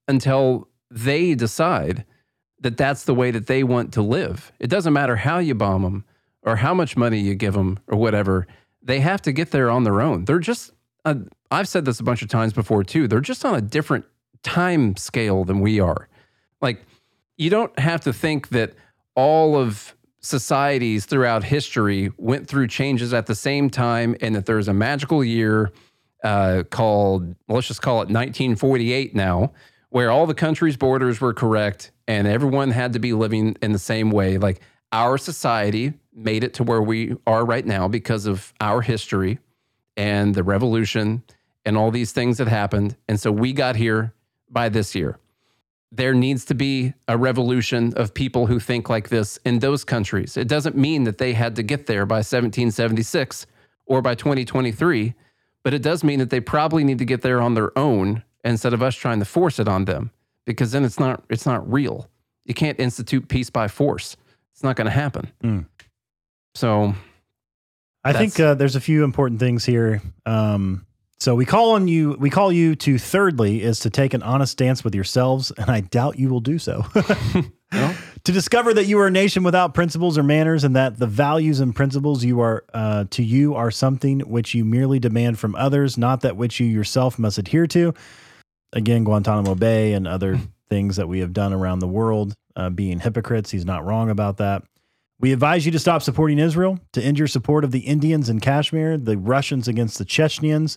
[0.08, 2.04] until they decide
[2.60, 4.52] that that's the way that they want to live.
[4.58, 6.04] It doesn't matter how you bomb them
[6.42, 8.46] or how much money you give them or whatever.
[8.82, 10.24] They have to get there on their own.
[10.24, 10.72] They're just,
[11.04, 11.16] i
[11.50, 13.06] I've said this a bunch of times before too.
[13.06, 14.04] They're just on a different
[14.42, 16.08] time scale than we are.
[16.60, 16.82] Like,
[17.36, 18.74] you don't have to think that
[19.14, 19.94] all of
[20.26, 25.22] societies throughout history went through changes at the same time, and that there's a magical
[25.24, 25.72] year
[26.24, 29.52] uh, called, let's just call it 1948 now,
[29.90, 33.78] where all the country's borders were correct and everyone had to be living in the
[33.78, 34.36] same way.
[34.38, 34.60] Like
[34.92, 39.38] our society made it to where we are right now because of our history
[39.96, 41.22] and the revolution
[41.64, 42.96] and all these things that happened.
[43.08, 44.12] And so we got here
[44.50, 45.18] by this year
[45.96, 50.36] there needs to be a revolution of people who think like this in those countries.
[50.36, 53.46] It doesn't mean that they had to get there by 1776
[53.86, 55.14] or by 2023,
[55.64, 58.72] but it does mean that they probably need to get there on their own instead
[58.72, 60.10] of us trying to force it on them
[60.44, 62.08] because then it's not it's not real.
[62.44, 64.16] You can't institute peace by force.
[64.52, 65.32] It's not going to happen.
[65.42, 65.66] Mm.
[66.54, 66.94] So
[68.04, 70.00] I think uh, there's a few important things here.
[70.24, 70.85] Um,
[71.18, 74.52] so we call on you, we call you to thirdly is to take an honest
[74.52, 76.84] stance with yourselves, and I doubt you will do so.
[77.72, 77.94] well.
[78.24, 81.60] To discover that you are a nation without principles or manners, and that the values
[81.60, 85.96] and principles you are uh, to you are something which you merely demand from others,
[85.96, 87.94] not that which you yourself must adhere to.
[88.72, 90.38] Again, Guantanamo Bay and other
[90.68, 93.50] things that we have done around the world, uh, being hypocrites.
[93.50, 94.64] He's not wrong about that.
[95.18, 98.40] We advise you to stop supporting Israel, to end your support of the Indians in
[98.40, 100.76] Kashmir, the Russians against the Chechens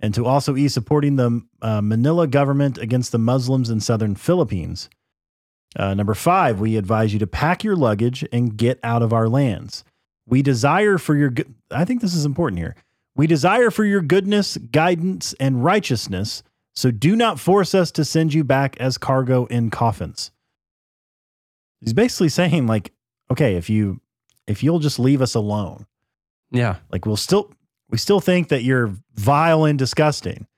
[0.00, 4.88] and to also ease supporting the uh, Manila government against the Muslims in southern Philippines.
[5.76, 9.28] Uh, number five, we advise you to pack your luggage and get out of our
[9.28, 9.84] lands.
[10.26, 11.54] We desire for your good.
[11.70, 12.76] I think this is important here.
[13.16, 16.42] We desire for your goodness, guidance, and righteousness.
[16.74, 20.32] So do not force us to send you back as cargo in coffins.
[21.80, 22.92] He's basically saying, like,
[23.30, 24.00] okay, if you
[24.46, 25.86] if you'll just leave us alone,
[26.50, 27.52] yeah, like we'll still
[27.94, 30.48] we still think that you're vile and disgusting,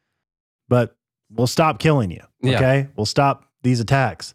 [0.71, 0.97] but
[1.31, 2.23] we'll stop killing you.
[2.43, 2.79] Okay.
[2.79, 2.87] Yeah.
[2.97, 4.33] We'll stop these attacks.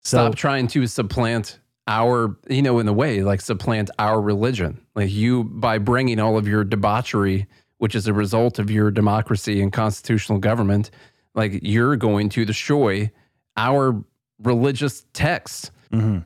[0.00, 4.80] So, stop trying to supplant our, you know, in a way, like supplant our religion.
[4.94, 7.46] Like you, by bringing all of your debauchery,
[7.76, 10.90] which is a result of your democracy and constitutional government,
[11.34, 13.10] like you're going to destroy
[13.58, 14.02] our
[14.42, 16.20] religious texts mm-hmm.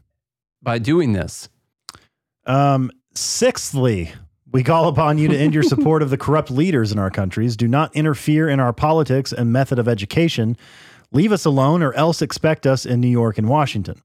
[0.62, 1.48] by doing this.
[2.46, 4.12] Um, sixthly,
[4.52, 7.56] we call upon you to end your support of the corrupt leaders in our countries.
[7.56, 10.56] Do not interfere in our politics and method of education.
[11.10, 14.02] Leave us alone or else expect us in New York and Washington.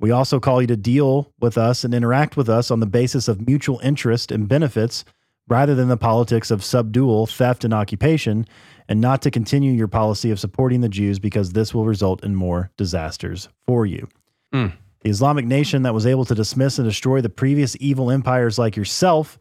[0.00, 3.28] We also call you to deal with us and interact with us on the basis
[3.28, 5.04] of mutual interest and benefits
[5.48, 8.46] rather than the politics of subdual, theft, and occupation,
[8.88, 12.34] and not to continue your policy of supporting the Jews because this will result in
[12.34, 14.08] more disasters for you.
[14.52, 14.72] Mm.
[15.02, 18.76] The Islamic nation that was able to dismiss and destroy the previous evil empires like
[18.76, 19.38] yourself,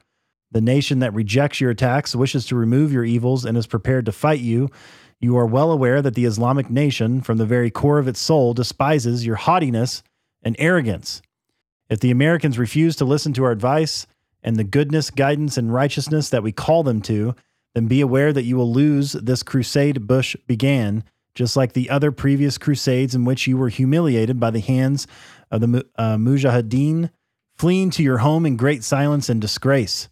[0.52, 4.12] the nation that rejects your attacks, wishes to remove your evils, and is prepared to
[4.12, 4.70] fight you.
[5.20, 8.54] You are well aware that the Islamic nation, from the very core of its soul,
[8.54, 10.04] despises your haughtiness
[10.43, 11.22] and arrogance.
[11.89, 14.08] If the Americans refuse to listen to our advice
[14.43, 17.36] and the goodness, guidance, and righteousness that we call them to,
[17.76, 21.04] then be aware that you will lose this crusade Bush began,
[21.36, 25.08] just like the other previous crusades in which you were humiliated by the hands
[25.52, 27.10] of the uh, Mujahideen,
[27.56, 30.10] fleeing to your home in great silence and disgrace.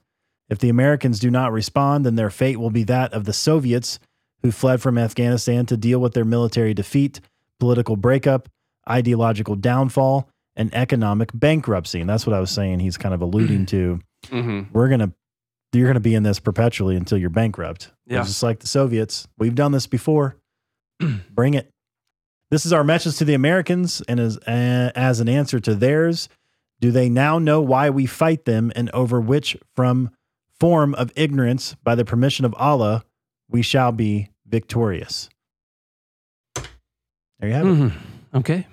[0.50, 4.00] If the Americans do not respond, then their fate will be that of the Soviets
[4.41, 7.20] who fled from Afghanistan to deal with their military defeat,
[7.60, 8.50] political breakup,
[8.89, 12.02] ideological downfall, and economic bankruptcy.
[12.02, 12.80] And that's what I was saying.
[12.80, 14.00] He's kind of alluding to.
[14.28, 14.74] Mm-hmm.
[14.74, 15.14] We're gonna,
[15.72, 17.91] you're gonna be in this perpetually until you're bankrupt.
[18.06, 18.24] Yeah.
[18.24, 19.28] just like the Soviets.
[19.38, 20.36] We've done this before.
[21.32, 21.70] Bring it.
[22.50, 26.28] This is our message to the Americans, and as uh, as an answer to theirs,
[26.82, 30.10] do they now know why we fight them, and over which from
[30.60, 33.03] form of ignorance, by the permission of Allah,
[33.49, 35.30] we shall be victorious.
[36.55, 37.70] There you have it.
[37.70, 37.91] Mhm.
[38.36, 38.68] Okay.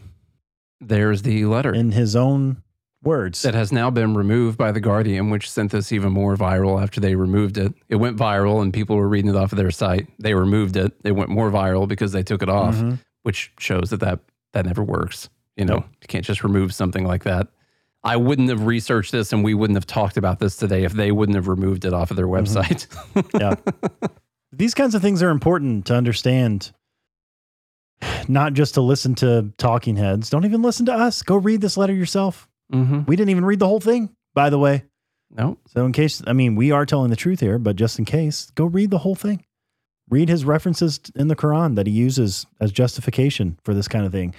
[0.81, 2.63] There's the letter In his own
[3.03, 3.43] words.
[3.43, 7.01] that has now been removed by The Guardian, which sent this even more viral after
[7.01, 7.73] they removed it.
[7.89, 10.09] It went viral and people were reading it off of their site.
[10.19, 10.93] They removed it.
[11.05, 12.99] It went more viral because they took it off, Mhm.
[13.23, 14.21] which shows that that,
[14.53, 15.29] that never works.
[15.57, 17.49] You know, you can't just remove something like that.
[18.07, 21.11] I wouldn't have researched this and we wouldn't have talked about this today if they
[21.13, 22.57] wouldn't have removed it off of their Mm-hmm.
[22.57, 22.87] website.
[23.41, 24.09] yeah.
[24.53, 26.73] These kinds of things are important to understand.
[28.29, 30.31] Not just to listen to talking heads.
[30.31, 31.23] Don't even listen to us.
[31.23, 32.49] Go read this letter yourself.
[32.73, 33.03] mm-hmm.
[33.07, 34.85] We didn't even read the whole thing, by the way.
[35.31, 35.59] No.
[35.69, 38.51] So, in case, I mean, we are telling the truth here, but just in case,
[38.55, 39.45] go read the whole thing.
[40.09, 44.13] Read his references in the Quran that he uses as justification for this kind of
[44.13, 44.35] thing.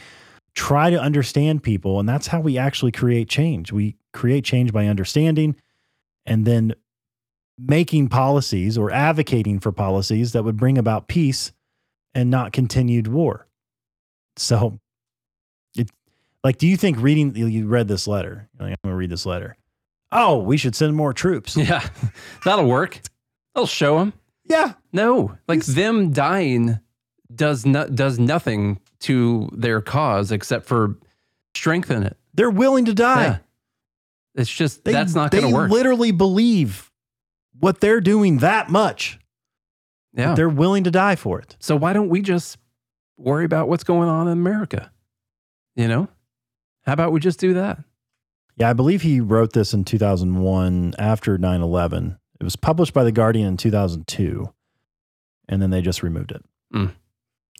[0.57, 3.71] Try to understand people, and that's how we actually create change.
[3.71, 5.55] We create change by understanding
[6.25, 6.73] and then
[7.59, 11.51] making policies or advocating for policies that would bring about peace
[12.15, 13.47] and not continued war.
[14.35, 14.79] So,
[15.75, 15.91] it,
[16.43, 18.49] like, do you think reading, you read this letter?
[18.59, 19.57] Like, I'm going to read this letter.
[20.11, 21.55] Oh, we should send more troops.
[21.67, 21.87] Yeah.
[22.43, 22.99] That'll work.
[23.53, 24.13] They'll show them.
[24.45, 24.73] Yeah.
[24.91, 26.79] No, like them dying
[27.33, 30.97] does not does nothing to their cause except for
[31.55, 32.17] strengthen it.
[32.33, 33.23] They're willing to die.
[33.23, 33.37] Yeah.
[34.35, 35.69] It's just They- that's not going to work.
[35.69, 36.91] They literally believe
[37.59, 39.19] what they're doing that much.
[40.13, 40.35] yeah.
[40.35, 41.55] They're willing to die for it.
[41.59, 42.57] So why don't we just
[43.17, 44.91] worry about what's going on in America?
[45.75, 46.07] You know?
[46.85, 47.79] How about we just do that?
[48.55, 52.17] Yeah, I believe he wrote this in 2001 after 9 11.
[52.39, 54.51] It was published by The Guardian in 2002,
[55.49, 56.43] and then they just removed it
[56.73, 56.93] Mm.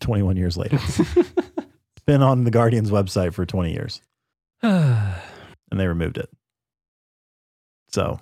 [0.02, 0.76] 21 years later.
[0.88, 4.02] it's been on The Guardian's website for 20 years,
[4.62, 5.16] and
[5.72, 6.30] they removed it.
[7.90, 8.20] So,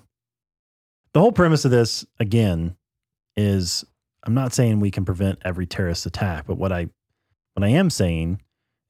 [1.14, 2.76] the whole premise of this, again,
[3.36, 3.84] is
[4.24, 6.90] I'm not saying we can prevent every terrorist attack, but what I
[7.54, 8.42] what I am saying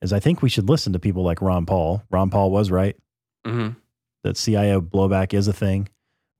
[0.02, 2.04] is I think we should listen to people like Ron Paul.
[2.10, 2.96] Ron Paul was right
[3.46, 3.70] hmm
[4.24, 5.88] that CIA blowback is a thing.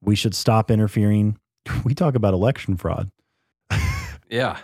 [0.02, 1.38] We should stop interfering.
[1.84, 3.12] We talk about election fraud.
[4.30, 4.58] Yeah.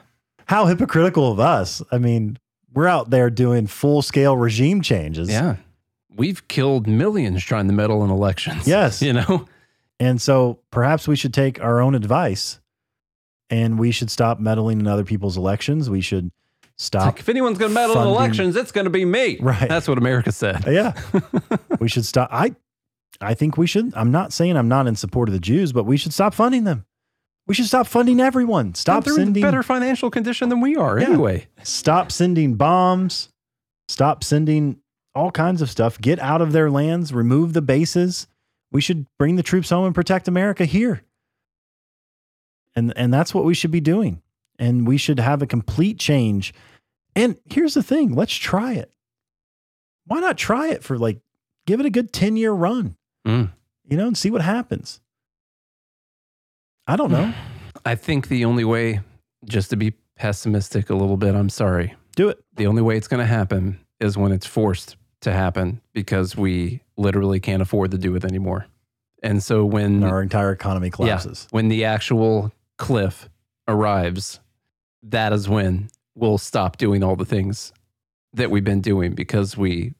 [0.45, 1.81] How hypocritical of us.
[1.91, 2.37] I mean,
[2.73, 5.29] we're out there doing full scale regime changes.
[5.29, 5.57] Yeah.
[6.15, 8.67] We've killed millions trying to meddle in elections.
[8.67, 9.01] Yes.
[9.11, 9.47] You know?
[9.99, 12.59] And so perhaps we should take our own advice
[13.51, 15.91] and we should stop meddling in other people's elections.
[15.91, 16.31] We should
[16.77, 17.05] stop.
[17.05, 19.37] like, if anyone's going to meddle in elections, it's going to be me.
[19.39, 19.69] Right.
[19.69, 20.67] That's what America said.
[20.67, 20.93] Uh, yeah.
[21.79, 22.29] we should stop.
[22.31, 22.55] I,
[23.19, 23.93] I think we should.
[23.95, 26.63] I'm not saying I'm not in support of the Jews, but we should stop funding
[26.63, 26.85] them.
[27.51, 28.75] We should stop funding everyone.
[28.75, 29.33] Stop sending.
[29.33, 31.07] They're in better financial condition than we are Yeah.
[31.07, 31.47] anyway.
[31.63, 33.27] stop sending bombs,
[33.89, 34.79] stop sending
[35.13, 38.25] all kinds of stuff, get out of their lands, remove the bases.
[38.71, 41.01] We should bring the troops home and protect America here.
[42.73, 44.21] And and that's what we should be doing.
[44.57, 46.53] And we should have a complete change.
[47.17, 48.93] And here's the thing, let's try it.
[50.05, 51.19] Why not try it for like
[51.67, 52.95] give it a good 10-year run,
[53.27, 53.51] Mm.
[53.89, 55.01] you know, and see what happens.
[56.91, 57.33] I don't know.
[57.85, 58.99] I think the only way,
[59.45, 61.95] just to be pessimistic a little bit, I'm sorry.
[62.17, 62.43] Do it.
[62.57, 66.81] The only way it's going to happen is when it's forced to happen because we
[66.97, 68.65] literally can't afford to do it anymore.
[69.23, 71.47] And so when our entire economy collapses.
[71.51, 73.29] when the actual cliff
[73.69, 74.41] arrives,
[75.03, 77.71] that is when we'll stop doing all the things
[78.33, 79.93] that we've been doing because we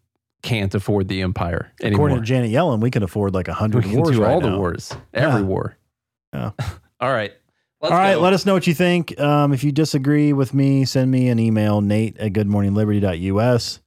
[0.44, 2.08] can't afford the empire anymore.
[2.08, 4.58] According to Janet Yellen, we can afford like a hundred wars do right all the
[4.58, 5.46] wars, every Yeah.
[5.48, 5.78] war.
[6.34, 6.52] Yeah.
[7.02, 7.34] all right.
[7.82, 8.22] Let's All right, go.
[8.22, 9.20] let us know what you think.
[9.20, 13.80] Um, if you disagree with me, send me an email, nate at goodmorningliberty.us.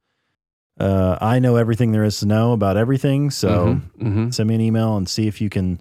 [0.77, 3.31] Uh, I know everything there is to know about everything.
[3.31, 4.33] So Mhm, mhm.
[4.33, 5.79] send me an email and see if you can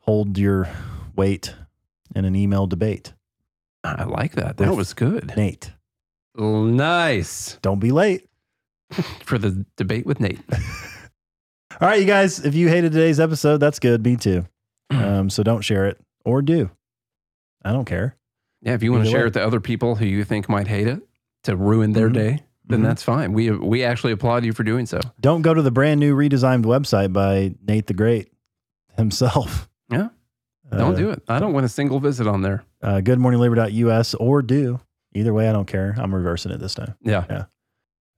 [0.00, 0.68] hold your
[1.16, 1.54] weight
[2.14, 3.14] in an email debate.
[3.82, 4.58] I like that.
[4.58, 5.32] That was good.
[5.34, 5.72] Nate,
[6.36, 8.26] Nice don't be late.
[9.24, 10.40] for the debate with Nate.
[11.80, 14.04] All right, you guys, if you hated today's episode, that's good.
[14.04, 14.44] Me too.
[14.90, 16.70] Um, so don't share it or do.
[17.64, 18.16] I don't care.
[18.62, 19.26] Yeah, if you want to share way.
[19.28, 21.00] it to other people who you think might hate it
[21.44, 22.14] to ruin their Mhm.
[22.14, 22.84] day, then Mhm.
[22.84, 23.32] that's fine.
[23.32, 25.00] We we actually applaud you for doing so.
[25.20, 28.30] Don't go to the brand new redesigned website by Nate the Great
[28.96, 29.68] himself.
[29.90, 30.08] Yeah.
[30.70, 31.22] Don't Uh, do it.
[31.28, 32.62] I don't want a single visit on there.
[32.82, 34.78] Uh, goodmorningliberty.us or do.
[35.14, 35.96] Either way, I don't care.
[35.98, 36.94] I'm reversing it this time.
[37.02, 37.46] Yeah.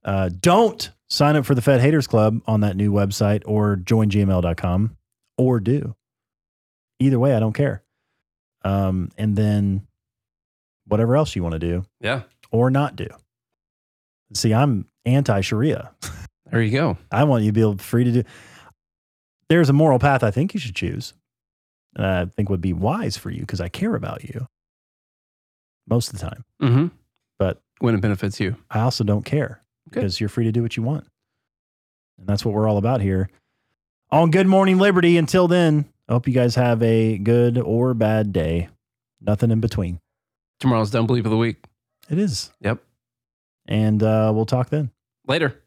[0.05, 4.09] Uh, don't sign up for the Fed Haters Club on that new website or join
[4.09, 4.95] gml.com
[5.37, 5.95] or do.
[6.99, 7.81] Either way, I don't care.
[8.63, 9.85] Um, and then
[10.87, 12.21] whatever else you want to do Yeah.
[12.51, 13.07] or not do.
[14.33, 15.91] See, I'm anti Sharia.
[16.51, 16.97] There you go.
[17.11, 18.23] I want you to be able, free to do.
[19.49, 21.13] There's a moral path I think you should choose.
[21.95, 24.47] And I think would be wise for you because I care about you
[25.87, 26.45] most of the time.
[26.61, 26.87] Mm-hmm.
[27.37, 28.55] But when it benefits you.
[28.71, 29.99] I also don't care Good.
[29.99, 31.05] because you're free to do what you want.
[32.17, 33.29] And that's what we're all about here
[34.11, 35.17] on Good Morning Liberty.
[35.17, 38.69] Until then, hope you guys have a good or bad day.
[39.21, 39.99] Nothing in between.
[40.59, 41.57] Tomorrow's Don't Believe of the Week.
[42.09, 42.51] It is.
[42.61, 42.83] Yep.
[43.67, 44.91] And uh, we'll talk then.
[45.27, 45.62] Later.